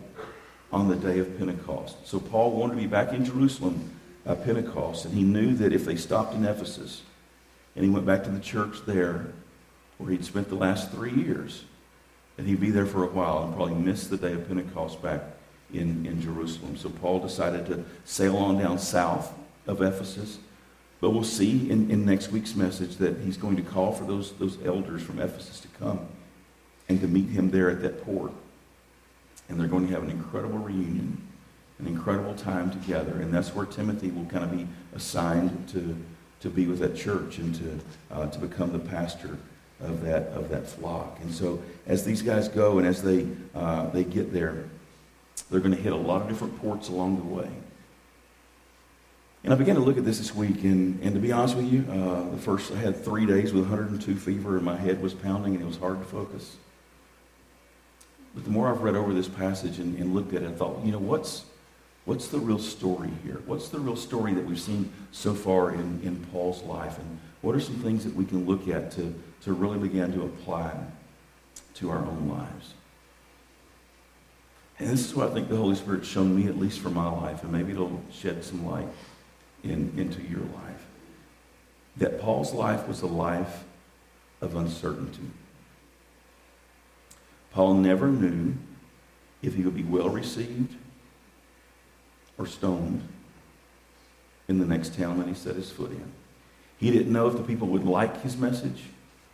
[0.71, 1.97] on the day of Pentecost.
[2.07, 3.91] So Paul wanted to be back in Jerusalem
[4.25, 7.01] at Pentecost, and he knew that if they stopped in Ephesus
[7.75, 9.33] and he went back to the church there,
[9.97, 11.65] where he'd spent the last three years,
[12.37, 15.21] that he'd be there for a while and probably miss the day of Pentecost back
[15.73, 16.77] in, in Jerusalem.
[16.77, 19.33] So Paul decided to sail on down south
[19.67, 20.39] of Ephesus,
[21.03, 24.31] But we'll see in, in next week's message that he's going to call for those,
[24.35, 25.99] those elders from Ephesus to come
[26.87, 28.31] and to meet him there at that port.
[29.49, 31.21] And they're going to have an incredible reunion,
[31.79, 33.19] an incredible time together.
[33.19, 35.93] And that's where Timothy will kind of be assigned to,
[36.39, 39.37] to be with that church and to, uh, to become the pastor
[39.81, 41.19] of that, of that flock.
[41.19, 44.63] And so as these guys go and as they, uh, they get there,
[45.51, 47.49] they're going to hit a lot of different ports along the way.
[49.43, 51.71] And I began to look at this this week, and, and to be honest with
[51.71, 55.13] you, uh, the first I had three days with 102 fever, and my head was
[55.13, 56.55] pounding, and it was hard to focus.
[58.33, 60.83] But the more I've read over this passage and, and looked at it, I thought,
[60.85, 61.43] you know, what's
[62.05, 63.41] what's the real story here?
[63.45, 67.53] What's the real story that we've seen so far in, in Paul's life, and what
[67.53, 70.73] are some things that we can look at to to really begin to apply
[71.75, 72.75] to our own lives?
[74.79, 77.09] And this is what I think the Holy Spirit's shown me, at least for my
[77.09, 78.87] life, and maybe it'll shed some light
[79.63, 80.85] in, into your life.
[81.97, 83.63] That Paul's life was a life
[84.41, 85.29] of uncertainty.
[87.51, 88.55] Paul never knew
[89.41, 90.75] if he would be well received
[92.37, 93.07] or stoned
[94.47, 96.11] in the next town that he set his foot in.
[96.77, 98.83] He didn't know if the people would like his message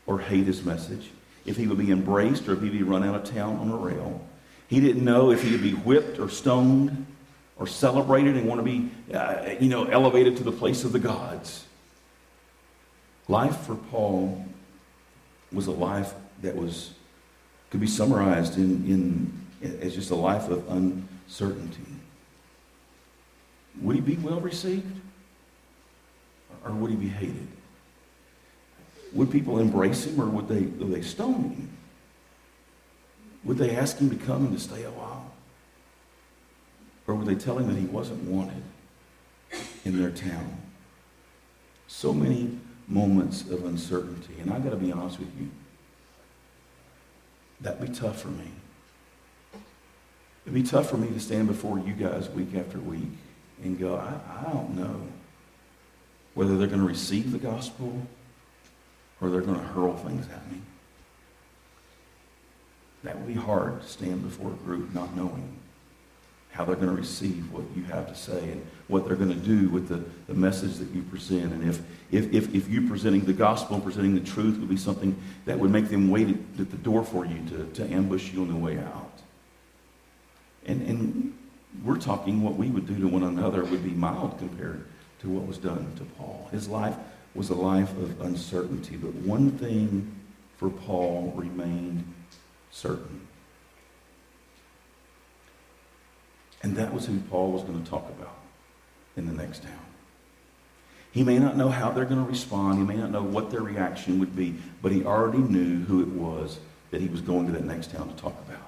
[0.05, 1.09] or hate his message,
[1.45, 3.75] if he would be embraced or if he'd be run out of town on a
[3.75, 4.21] rail.
[4.67, 7.05] He didn't know if he would be whipped or stoned
[7.59, 10.99] or celebrated and want to be, uh, you know, elevated to the place of the
[10.99, 11.65] gods.
[13.27, 14.45] Life for Paul
[15.51, 16.93] was a life that was
[17.69, 18.85] could be summarized in,
[19.61, 21.83] in as just a life of uncertainty.
[23.81, 24.99] Would he be well received?
[26.65, 27.47] Or would he be hated?
[29.13, 31.77] Would people embrace him or would they, would they stone him?
[33.43, 35.28] Would they ask him to come and to stay a while?
[37.09, 38.61] Or were they telling that he wasn't wanted
[39.83, 40.61] in their town?
[41.87, 44.35] So many moments of uncertainty.
[44.39, 45.49] And I've got to be honest with you,
[47.61, 48.51] that'd be tough for me.
[50.45, 53.09] It'd be tough for me to stand before you guys week after week
[53.63, 55.01] and go, I, I don't know
[56.35, 58.05] whether they're going to receive the gospel
[59.19, 60.61] or they're going to hurl things at me.
[63.03, 65.58] That would be hard to stand before a group not knowing
[66.51, 69.35] how they're going to receive what you have to say and what they're going to
[69.35, 71.53] do with the, the message that you present.
[71.53, 71.79] And if,
[72.11, 75.57] if, if, if you presenting the gospel and presenting the truth would be something that
[75.59, 78.55] would make them wait at the door for you to, to ambush you on the
[78.55, 79.21] way out.
[80.65, 81.37] And, and
[81.85, 84.85] we're talking what we would do to one another would be mild compared
[85.21, 86.49] to what was done to Paul.
[86.51, 86.95] His life
[87.35, 90.15] was a life of uncertainty, but one thing
[90.57, 92.03] for Paul remained
[92.71, 93.28] certain.
[96.61, 98.37] And that was who Paul was going to talk about
[99.15, 99.79] in the next town.
[101.11, 102.77] He may not know how they're going to respond.
[102.77, 106.09] He may not know what their reaction would be, but he already knew who it
[106.09, 106.59] was
[106.91, 108.61] that he was going to that next town to talk about.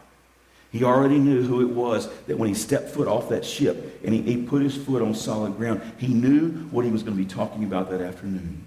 [0.71, 4.13] He already knew who it was that when he stepped foot off that ship and
[4.13, 7.21] he, he put his foot on solid ground, he knew what he was going to
[7.21, 8.63] be talking about that afternoon.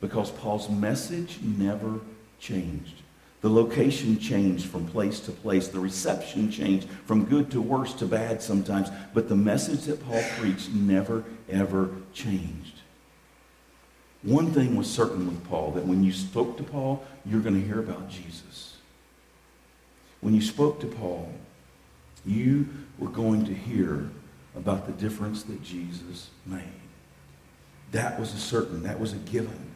[0.00, 2.00] Because Paul's message never
[2.38, 3.01] changed.
[3.42, 5.68] The location changed from place to place.
[5.68, 8.88] The reception changed from good to worse to bad sometimes.
[9.12, 12.80] But the message that Paul preached never, ever changed.
[14.22, 17.66] One thing was certain with Paul that when you spoke to Paul, you're going to
[17.66, 18.76] hear about Jesus.
[20.20, 21.32] When you spoke to Paul,
[22.24, 24.08] you were going to hear
[24.54, 26.62] about the difference that Jesus made.
[27.90, 29.71] That was a certain, that was a given.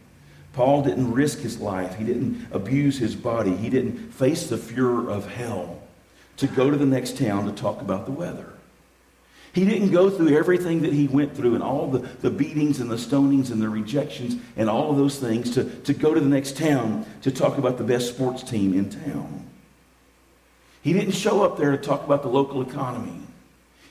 [0.57, 1.97] Paul didn't risk his life.
[1.97, 3.55] He didn't abuse his body.
[3.55, 5.83] He didn't face the furor of hell
[6.39, 8.55] to go to the next town to talk about the weather.
[9.53, 12.91] He didn't go through everything that he went through and all the, the beatings and
[12.91, 16.29] the stonings and the rejections and all of those things to, to go to the
[16.29, 19.47] next town to talk about the best sports team in town.
[20.81, 23.21] He didn't show up there to talk about the local economy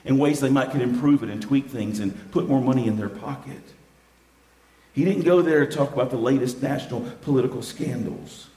[0.04, 2.96] and ways they might could improve it and tweak things and put more money in
[2.96, 3.62] their pocket.
[4.96, 8.48] He didn't go there to talk about the latest national political scandals.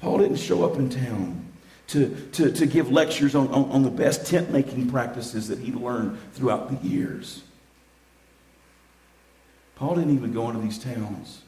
[0.00, 1.46] Paul didn't show up in town
[1.86, 5.70] to, to, to give lectures on, on, on the best tent making practices that he
[5.70, 7.44] learned throughout the years.
[9.76, 11.42] Paul didn't even go into these towns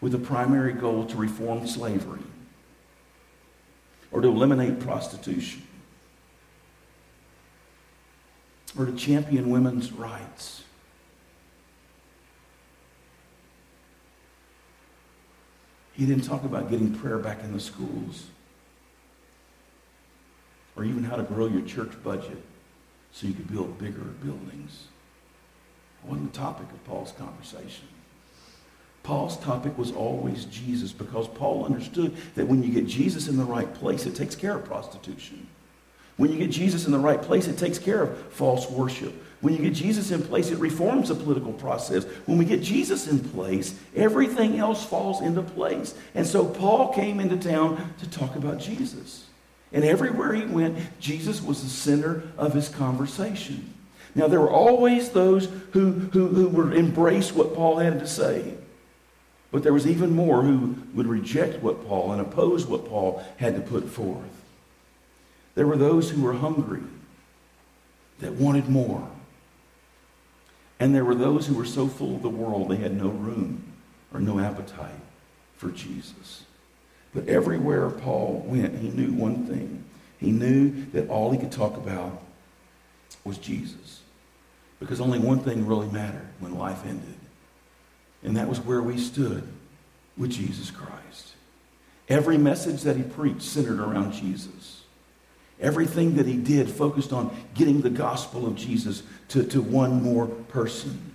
[0.00, 2.24] with the primary goal to reform slavery
[4.10, 5.62] or to eliminate prostitution
[8.76, 10.64] or to champion women's rights.
[15.94, 18.26] He didn't talk about getting prayer back in the schools
[20.76, 22.42] or even how to grow your church budget
[23.12, 24.88] so you could build bigger buildings.
[26.02, 27.86] It wasn't the topic of Paul's conversation.
[29.04, 33.44] Paul's topic was always Jesus because Paul understood that when you get Jesus in the
[33.44, 35.46] right place, it takes care of prostitution.
[36.16, 39.12] When you get Jesus in the right place, it takes care of false worship.
[39.40, 42.04] When you get Jesus in place, it reforms the political process.
[42.26, 45.94] When we get Jesus in place, everything else falls into place.
[46.14, 49.26] And so Paul came into town to talk about Jesus.
[49.72, 53.74] And everywhere he went, Jesus was the center of his conversation.
[54.14, 58.54] Now, there were always those who, who, who would embrace what Paul had to say.
[59.50, 63.56] But there was even more who would reject what Paul and oppose what Paul had
[63.56, 64.22] to put forth.
[65.54, 66.82] There were those who were hungry,
[68.20, 69.08] that wanted more.
[70.80, 73.72] And there were those who were so full of the world they had no room
[74.12, 75.00] or no appetite
[75.56, 76.44] for Jesus.
[77.14, 79.84] But everywhere Paul went, he knew one thing.
[80.18, 82.22] He knew that all he could talk about
[83.24, 84.00] was Jesus.
[84.80, 87.14] Because only one thing really mattered when life ended.
[88.22, 89.46] And that was where we stood
[90.16, 91.34] with Jesus Christ.
[92.08, 94.73] Every message that he preached centered around Jesus.
[95.60, 100.26] Everything that he did focused on getting the gospel of Jesus to, to one more
[100.26, 101.12] person.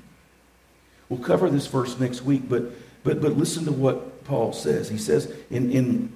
[1.10, 2.72] We'll cover this verse next week, but,
[3.04, 4.90] but, but listen to what Paul says.
[4.90, 6.14] He says in, in,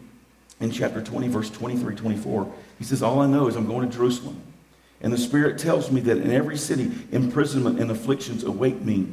[0.60, 3.96] in chapter 20, verse 23, 24, he says, All I know is I'm going to
[3.96, 4.42] Jerusalem.
[5.02, 9.08] And the Spirit tells me that in every city, imprisonment and afflictions await me.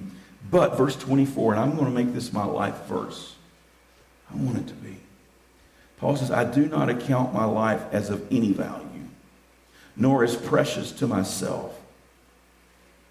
[0.51, 3.35] But, verse 24, and I'm going to make this my life verse.
[4.31, 4.97] I want it to be.
[5.99, 8.90] Paul says, I do not account my life as of any value
[10.01, 11.79] nor as precious to myself.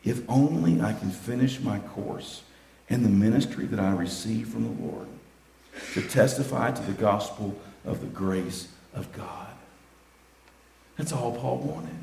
[0.03, 2.41] If only I can finish my course
[2.89, 5.07] and the ministry that I receive from the Lord
[5.93, 9.47] to testify to the gospel of the grace of God.
[10.97, 11.95] That's all Paul wanted.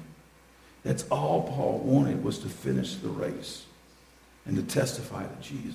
[0.84, 3.64] That's all Paul wanted was to finish the race
[4.47, 5.74] and to testify to Jesus.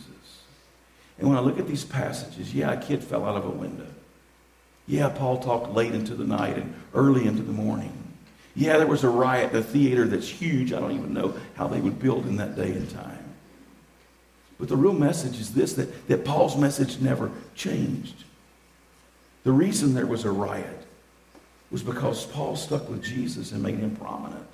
[1.19, 3.87] And when I look at these passages, yeah, a kid fell out of a window.
[4.87, 8.00] Yeah, Paul talked late into the night and early into the morning.
[8.55, 10.73] Yeah, there was a riot, a theater that's huge.
[10.73, 13.17] I don't even know how they would build in that day and time.
[14.59, 18.25] But the real message is this that, that Paul's message never changed.
[19.43, 20.85] The reason there was a riot
[21.71, 24.47] was because Paul stuck with Jesus and made him prominent.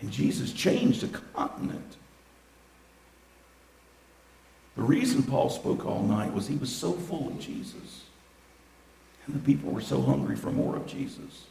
[0.00, 1.96] And Jesus changed a continent.
[4.76, 8.02] The reason Paul spoke all night was he was so full of Jesus.
[9.26, 11.46] And the people were so hungry for more of Jesus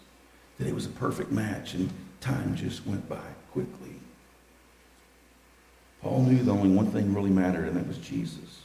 [0.58, 1.90] that it was a perfect match, and
[2.22, 3.96] time just went by quickly.
[6.02, 8.62] Paul knew the only one thing really mattered, and that was Jesus,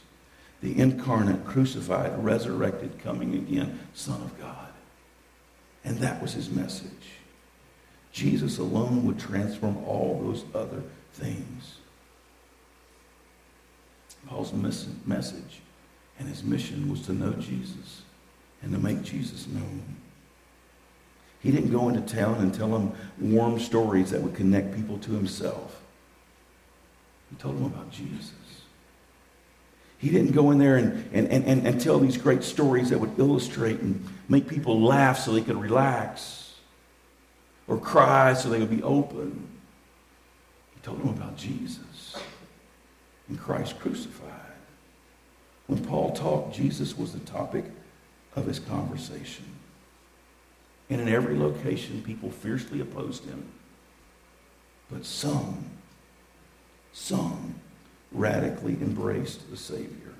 [0.61, 4.69] the incarnate, crucified, resurrected, coming again Son of God.
[5.83, 6.89] And that was his message.
[8.11, 10.83] Jesus alone would transform all those other
[11.13, 11.77] things.
[14.27, 15.61] Paul's message
[16.19, 18.03] and his mission was to know Jesus
[18.61, 19.81] and to make Jesus known.
[21.41, 25.11] He didn't go into town and tell them warm stories that would connect people to
[25.11, 25.81] himself.
[27.29, 28.33] He told them about Jesus.
[29.97, 33.17] He didn't go in there and, and, and, and tell these great stories that would
[33.19, 36.55] illustrate and make people laugh so they could relax
[37.67, 39.47] or cry so they would be open.
[40.73, 42.15] He told them about Jesus
[43.29, 44.27] and Christ crucified.
[45.67, 47.65] When Paul talked, Jesus was the topic
[48.35, 49.45] of his conversation.
[50.91, 53.45] And in every location, people fiercely opposed him.
[54.91, 55.63] But some,
[56.91, 57.55] some
[58.11, 60.13] radically embraced the Savior.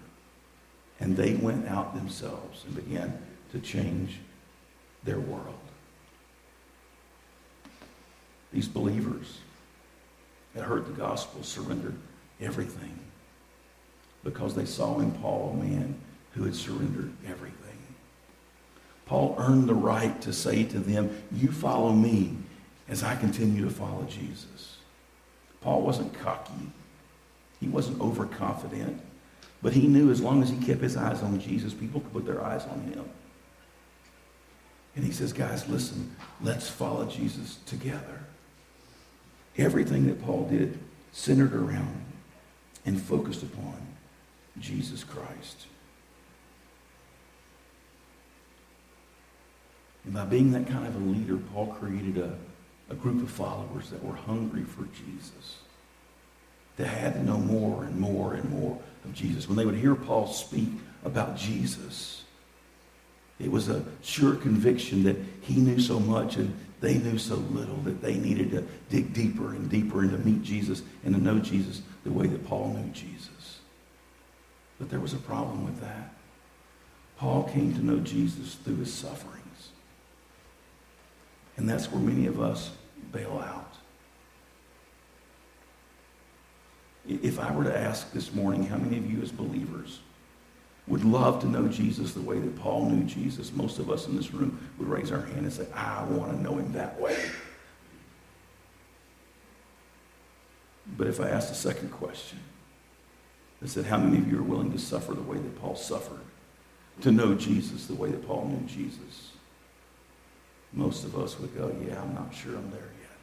[1.01, 4.19] And they went out themselves and began to change
[5.03, 5.59] their world.
[8.53, 9.39] These believers
[10.55, 11.97] that heard the gospel surrendered
[12.39, 12.97] everything
[14.24, 15.95] because they saw in Paul a man
[16.34, 17.61] who had surrendered everything.
[19.12, 22.38] Paul earned the right to say to them, You follow me
[22.88, 24.78] as I continue to follow Jesus.
[25.59, 26.72] Paul wasn't cocky,
[27.59, 29.01] he wasn't overconfident,
[29.62, 32.26] but he knew as long as he kept his eyes on Jesus, people could put
[32.26, 33.03] their eyes on him.
[34.95, 38.22] And he says, Guys, listen, let's follow Jesus together.
[39.57, 40.80] Everything that Paul did
[41.12, 42.01] centered around
[42.86, 43.76] and focused upon
[44.57, 45.66] Jesus Christ.
[50.06, 52.36] And by being that kind of a leader, Paul created a,
[52.89, 55.60] a group of followers that were hungry for Jesus.
[56.78, 59.47] that had to know more and more and more of Jesus.
[59.47, 60.70] When they would hear Paul speak
[61.04, 62.24] about Jesus,
[63.39, 67.78] it was a sure conviction that he knew so much and they knew so little
[67.78, 71.38] that they needed to dig deeper and deeper and to meet Jesus and to know
[71.39, 73.60] Jesus the way that Paul knew Jesus.
[74.80, 76.16] But there was a problem with that.
[77.18, 79.40] Paul came to know Jesus through his sufferings.
[81.62, 82.72] And that's where many of us
[83.12, 83.76] bail out.
[87.07, 89.99] If I were to ask this morning how many of you as believers
[90.88, 94.16] would love to know Jesus the way that Paul knew Jesus, most of us in
[94.18, 97.30] this room would raise our hand and say, I want to know him that way.
[100.97, 102.39] But if I asked a second question,
[103.62, 106.22] I said, How many of you are willing to suffer the way that Paul suffered?
[107.01, 109.30] To know Jesus the way that Paul knew Jesus?
[110.74, 113.17] Most of us would go, Yeah, I'm not sure I'm there yet.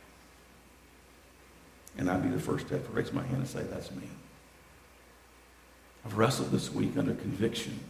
[1.98, 4.08] And I'd be the first to have to raise my hand and say, That's me.
[6.04, 7.80] I've wrestled this week under conviction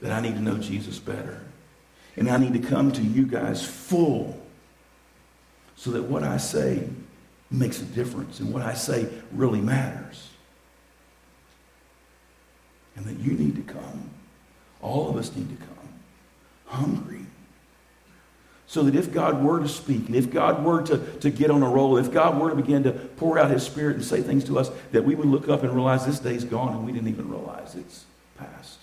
[0.00, 1.42] that I need to know Jesus better.
[2.16, 4.40] And I need to come to you guys full
[5.76, 6.88] so that what I say
[7.50, 10.30] makes a difference and what I say really matters.
[12.96, 14.10] And that you need to come.
[14.80, 15.74] All of us need to come
[16.66, 17.26] hungry
[18.74, 21.62] so that if God were to speak, and if God were to, to get on
[21.62, 24.42] a roll, if God were to begin to pour out his spirit and say things
[24.46, 27.06] to us, that we would look up and realize this day's gone and we didn't
[27.06, 28.04] even realize it's
[28.36, 28.80] past.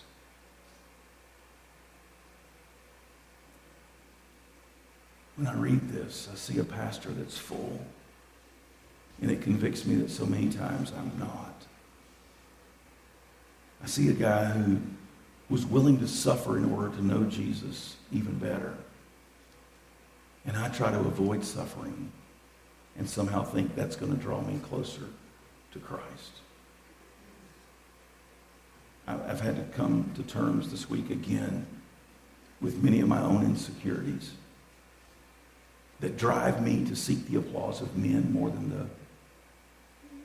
[5.35, 7.85] When I read this, I see a pastor that's full.
[9.21, 11.65] And it convicts me that so many times I'm not.
[13.83, 14.79] I see a guy who
[15.49, 18.77] was willing to suffer in order to know Jesus even better.
[20.45, 22.11] And I try to avoid suffering
[22.97, 25.05] and somehow think that's going to draw me closer
[25.73, 26.31] to Christ.
[29.07, 31.65] I've had to come to terms this week again
[32.61, 34.31] with many of my own insecurities
[35.99, 38.85] that drive me to seek the applause of men more than the,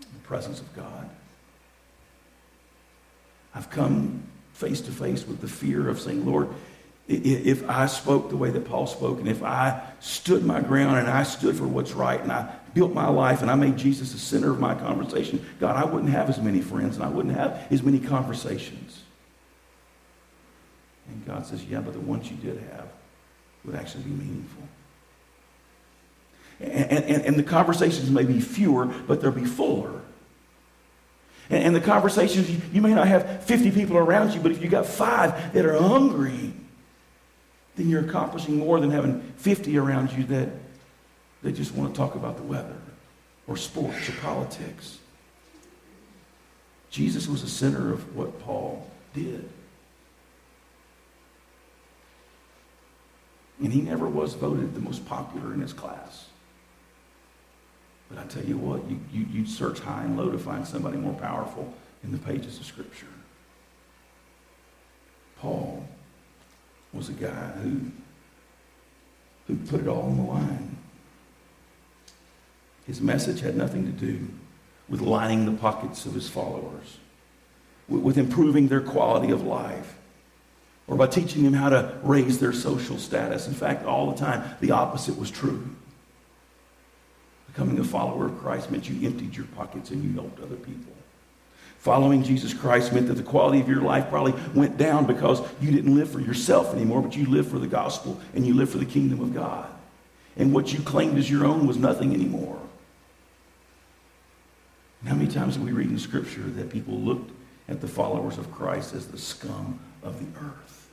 [0.00, 1.08] the presence of God.
[3.54, 6.48] I've come face to face with the fear of saying, Lord,
[7.08, 11.08] if I spoke the way that Paul spoke, and if I stood my ground and
[11.08, 14.18] I stood for what's right, and I built my life and I made Jesus the
[14.18, 17.66] center of my conversation, God, I wouldn't have as many friends and I wouldn't have
[17.70, 19.02] as many conversations.
[21.08, 22.88] And God says, Yeah, but the ones you did have
[23.64, 24.62] would actually be meaningful.
[26.58, 30.00] And, and, and the conversations may be fewer, but they'll be fuller.
[31.50, 34.62] And, and the conversations, you, you may not have 50 people around you, but if
[34.62, 36.52] you got five that are hungry,
[37.76, 40.48] then you're accomplishing more than having 50 around you that
[41.42, 42.76] they just want to talk about the weather
[43.46, 44.98] or sports or politics.
[46.90, 49.48] Jesus was the center of what Paul did.
[53.60, 56.26] And he never was voted the most popular in his class.
[58.08, 60.96] But I tell you what, you, you, you search high and low to find somebody
[60.96, 61.72] more powerful
[62.04, 63.06] in the pages of Scripture.
[65.38, 65.86] Paul
[66.96, 67.80] was a guy who,
[69.46, 70.76] who put it all on the line.
[72.86, 74.28] His message had nothing to do
[74.88, 76.98] with lining the pockets of his followers,
[77.88, 79.96] with improving their quality of life,
[80.86, 83.48] or by teaching them how to raise their social status.
[83.48, 85.68] In fact, all the time, the opposite was true.
[87.48, 90.95] Becoming a follower of Christ meant you emptied your pockets and you helped other people.
[91.86, 95.70] Following Jesus Christ meant that the quality of your life probably went down because you
[95.70, 98.78] didn't live for yourself anymore, but you lived for the gospel and you lived for
[98.78, 99.68] the kingdom of God.
[100.36, 102.58] And what you claimed as your own was nothing anymore.
[104.98, 107.30] And how many times have we read in Scripture that people looked
[107.68, 110.88] at the followers of Christ as the scum of the earth?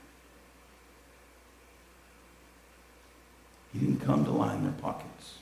[3.74, 5.40] He didn't come to line their pockets.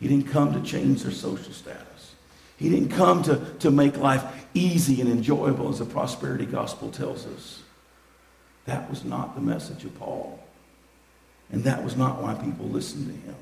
[0.00, 2.14] He didn't come to change their social status.
[2.56, 7.26] He didn't come to, to make life easy and enjoyable, as the prosperity gospel tells
[7.26, 7.62] us.
[8.64, 10.40] That was not the message of Paul.
[11.50, 13.36] And that was not why people listened to him.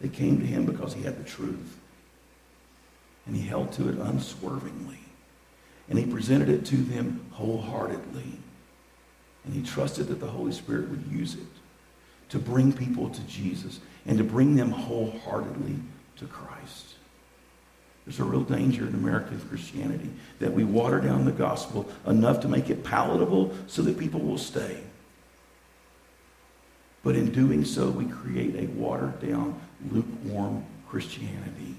[0.00, 1.78] They came to him because he had the truth.
[3.26, 5.00] And he held to it unswervingly.
[5.88, 8.32] And he presented it to them wholeheartedly.
[9.44, 11.40] And he trusted that the Holy Spirit would use it
[12.28, 15.76] to bring people to Jesus and to bring them wholeheartedly
[16.16, 16.85] to Christ.
[18.06, 22.48] There's a real danger in American Christianity that we water down the gospel enough to
[22.48, 24.80] make it palatable so that people will stay.
[27.02, 31.74] But in doing so, we create a watered down, lukewarm Christianity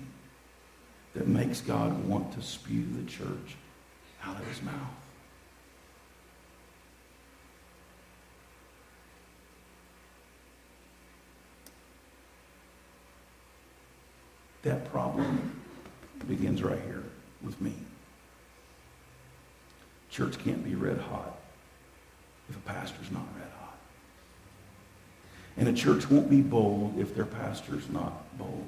[1.14, 3.56] that makes God want to spew the church
[4.24, 4.74] out of his mouth.
[14.64, 15.57] That problem
[16.28, 17.04] begins right here
[17.42, 17.74] with me.
[20.10, 21.38] Church can't be red hot
[22.50, 23.78] if a pastor's not red hot.
[25.58, 28.66] And a church won't be bold if their pastor's not bold.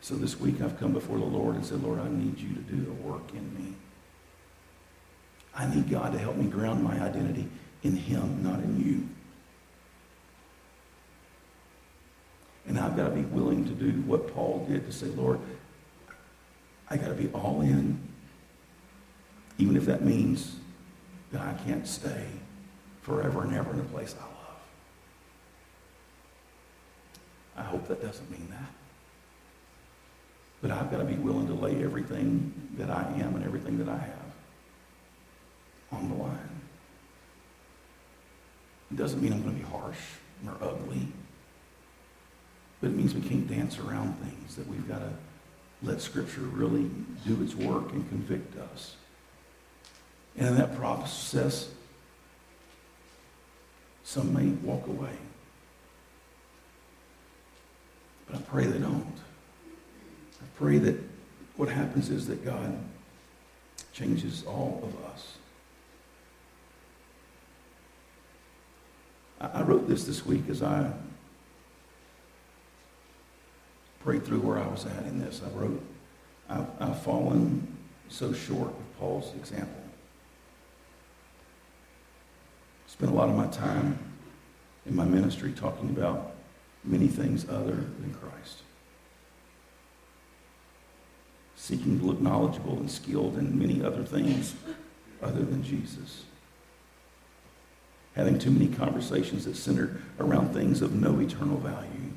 [0.00, 2.60] So this week I've come before the Lord and said, Lord, I need you to
[2.60, 3.74] do the work in me.
[5.54, 7.46] I need God to help me ground my identity
[7.82, 9.08] in him, not in you.
[12.70, 15.40] And I've got to be willing to do what Paul did to say, Lord,
[16.88, 17.98] I got to be all in,
[19.58, 20.54] even if that means
[21.32, 22.26] that I can't stay
[23.02, 24.60] forever and ever in a place I love.
[27.56, 28.70] I hope that doesn't mean that.
[30.62, 33.88] But I've got to be willing to lay everything that I am and everything that
[33.88, 34.32] I have
[35.90, 36.60] on the line.
[38.92, 39.98] It doesn't mean I'm going to be harsh
[40.46, 41.08] or ugly.
[42.80, 45.12] But it means we can't dance around things, that we've got to
[45.82, 46.90] let Scripture really
[47.26, 48.96] do its work and convict us.
[50.36, 51.68] And in that process,
[54.04, 55.12] some may walk away.
[58.26, 59.16] But I pray they don't.
[60.40, 60.96] I pray that
[61.56, 62.78] what happens is that God
[63.92, 65.36] changes all of us.
[69.40, 70.92] I wrote this this week as I
[74.00, 75.42] prayed through where I was at in this.
[75.44, 75.82] I wrote,
[76.48, 77.66] I've, I've fallen
[78.08, 79.82] so short of Paul's example.
[82.86, 83.98] Spent a lot of my time
[84.86, 86.32] in my ministry talking about
[86.82, 88.62] many things other than Christ.
[91.54, 94.54] Seeking to look knowledgeable and skilled in many other things
[95.22, 96.24] other than Jesus
[98.16, 102.09] having too many conversations that centered around things of no eternal value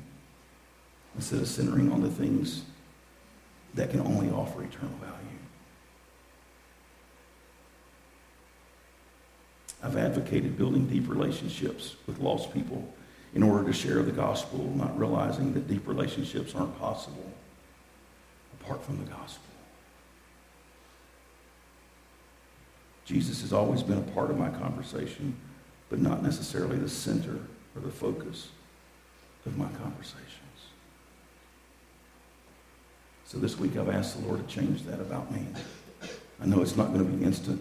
[1.16, 2.62] instead of centering on the things
[3.74, 5.14] that can only offer eternal value.
[9.82, 12.94] I've advocated building deep relationships with lost people
[13.34, 17.32] in order to share the gospel, not realizing that deep relationships aren't possible
[18.60, 19.42] apart from the gospel.
[23.04, 25.36] Jesus has always been a part of my conversation
[25.88, 27.38] but not necessarily the center
[27.76, 28.48] or the focus
[29.46, 30.43] of my conversations.
[33.34, 35.44] So this week I've asked the Lord to change that about me.
[36.40, 37.60] I know it's not going to be instant,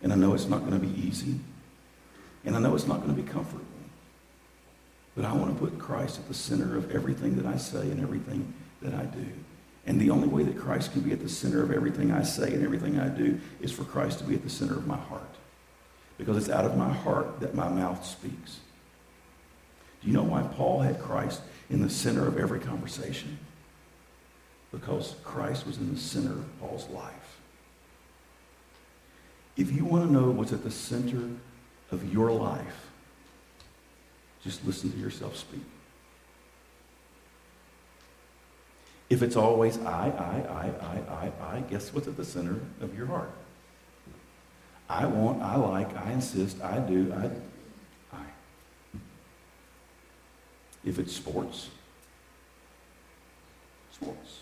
[0.00, 1.40] and I know it's not going to be easy,
[2.44, 3.64] and I know it's not going to be comfortable.
[5.16, 8.00] But I want to put Christ at the center of everything that I say and
[8.00, 9.26] everything that I do.
[9.86, 12.54] And the only way that Christ can be at the center of everything I say
[12.54, 15.34] and everything I do is for Christ to be at the center of my heart
[16.16, 18.60] because it's out of my heart that my mouth speaks.
[20.00, 21.40] Do you know why Paul had Christ
[21.70, 23.38] in the center of every conversation?
[24.72, 27.38] Because Christ was in the center of Paul's life.
[29.56, 31.28] If you want to know what's at the center
[31.90, 32.86] of your life,
[34.42, 35.60] just listen to yourself speak.
[39.10, 42.96] If it's always I, I, I, I, I, I, guess what's at the center of
[42.96, 43.32] your heart?
[44.88, 48.22] I want, I like, I insist, I do, I, I.
[50.84, 51.68] If it's sports,
[53.92, 54.38] sports.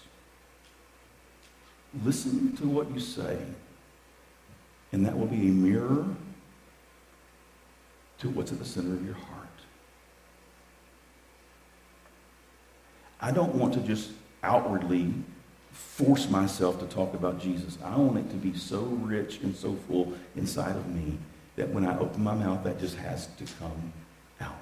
[2.04, 3.38] Listen to what you say,
[4.92, 6.06] and that will be a mirror
[8.18, 9.48] to what's at the center of your heart.
[13.20, 14.10] I don't want to just
[14.42, 15.12] outwardly
[15.72, 17.78] force myself to talk about Jesus.
[17.84, 21.18] I want it to be so rich and so full inside of me
[21.56, 23.92] that when I open my mouth, that just has to come
[24.40, 24.54] out.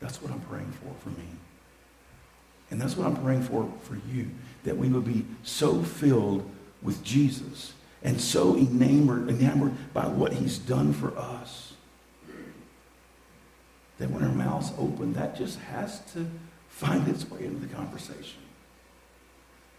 [0.00, 1.26] That's what I'm praying for for me.
[2.70, 4.30] And that's what I'm praying for for you,
[4.64, 6.48] that we would be so filled
[6.82, 11.70] with Jesus and so enamored, enamored by what he's done for us
[14.00, 16.26] that when our mouths open, that just has to
[16.68, 18.40] find its way into the conversation.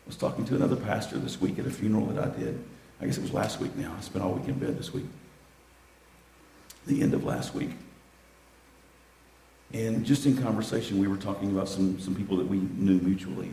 [0.05, 2.63] I was talking to another pastor this week at a funeral that I did.
[3.01, 3.93] I guess it was last week now.
[3.97, 5.05] I spent all week in bed this week.
[6.85, 7.71] The end of last week.
[9.73, 13.49] And just in conversation, we were talking about some, some people that we knew mutually.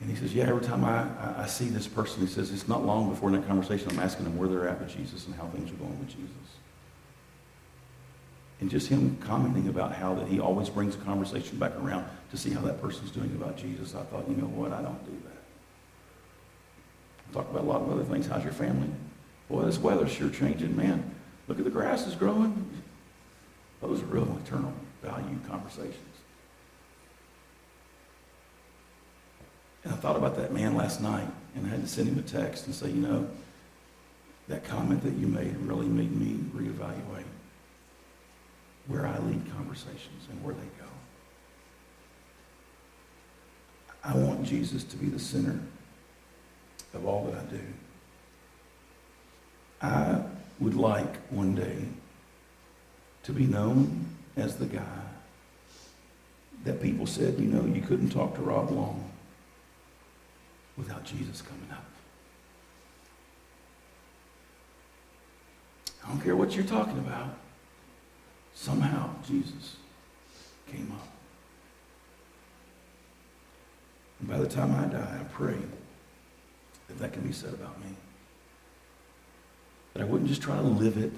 [0.00, 2.68] And, he says, yeah, every time I, I, I see this person, he says, it's
[2.68, 5.34] not long before in that conversation I'm asking them where they're at with Jesus and
[5.34, 6.30] how things are going with Jesus.
[8.60, 12.36] And just him commenting about how that he always brings a conversation back around to
[12.36, 13.94] see how that person's doing about Jesus.
[13.94, 14.72] I thought, you know what?
[14.72, 15.42] I don't do that.
[17.30, 18.26] I talk about a lot of other things.
[18.26, 18.88] How's your family?
[19.48, 21.14] Boy, this weather's sure changing, man.
[21.46, 22.68] Look at the grass is growing.
[23.80, 24.72] Those are real eternal
[25.02, 25.94] value conversations.
[29.84, 32.22] And I thought about that man last night, and I had to send him a
[32.22, 33.28] text and say, you know,
[34.48, 37.24] that comment that you made really made me reevaluate
[38.86, 40.86] where I lead conversations and where they go.
[44.02, 45.60] I want Jesus to be the center
[46.94, 47.60] of all that I do.
[49.80, 50.22] I
[50.60, 51.84] would like one day
[53.28, 54.06] to be known
[54.38, 55.00] as the guy
[56.64, 59.04] that people said, you know, you couldn't talk to Rob Long
[60.78, 61.84] without Jesus coming up.
[66.02, 67.36] I don't care what you're talking about.
[68.54, 69.76] Somehow Jesus
[70.72, 71.08] came up.
[74.20, 75.58] And by the time I die, I pray
[76.88, 77.90] that that can be said about me.
[79.92, 81.12] That I wouldn't just try to live it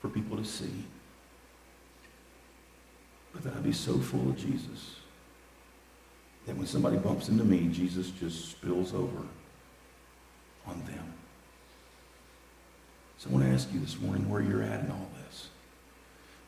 [0.00, 0.72] for people to see,
[3.36, 4.96] but that I'd be so full of Jesus
[6.46, 9.18] that when somebody bumps into me, Jesus just spills over
[10.66, 11.12] on them.
[13.18, 15.48] So I want to ask you this morning where you're at in all this.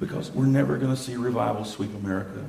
[0.01, 2.49] Because we're never going to see revival sweep America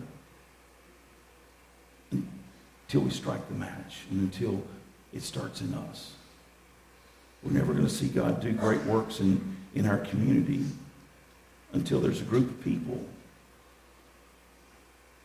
[2.11, 4.63] until we strike the match and until
[5.11, 6.13] it starts in us.
[7.43, 10.65] We're never going to see God do great works in, in our community
[11.73, 13.03] until there's a group of people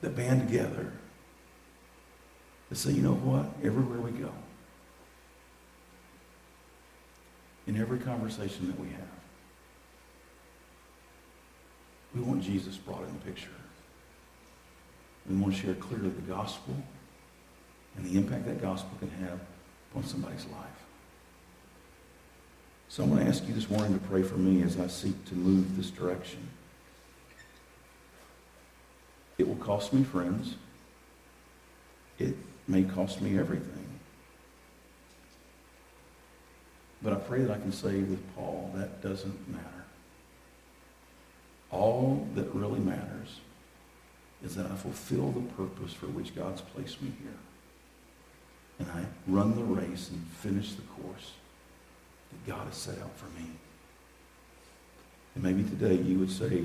[0.05, 0.93] that band together
[2.69, 3.47] and say, you know what?
[3.65, 4.31] Everywhere we go,
[7.67, 9.09] in every conversation that we have,
[12.15, 13.49] we want Jesus brought in the picture.
[15.29, 16.77] We want to share clearly the gospel
[17.97, 19.41] and the impact that gospel can have
[19.91, 20.69] upon somebody's life.
[22.89, 25.25] So I'm going to ask you this morning to pray for me as I seek
[25.27, 26.49] to move this direction.
[29.39, 30.55] It will cost me friends.
[32.19, 32.37] It
[32.69, 33.85] may cost me everything.
[37.03, 39.85] But I pray that I can say with Paul, that doesn't matter.
[41.71, 43.41] All that really matters
[44.43, 47.39] is that I fulfill the purpose for which God's placed me here.
[48.79, 51.33] And I run the race and finish the course
[52.31, 53.49] that God has set out for me.
[55.35, 56.63] And maybe today you would say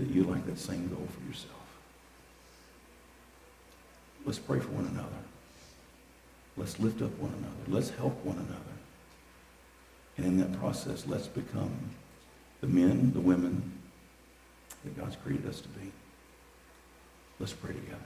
[0.00, 1.54] that you like that same goal for yourself.
[4.24, 5.08] Let's pray for one another.
[6.56, 7.54] Let's lift up one another.
[7.68, 8.60] Let's help one another.
[10.16, 11.70] And in that process, let's become
[12.60, 13.72] the men, the women
[14.84, 15.92] that God's created us to be.
[17.38, 17.96] Let's pray together.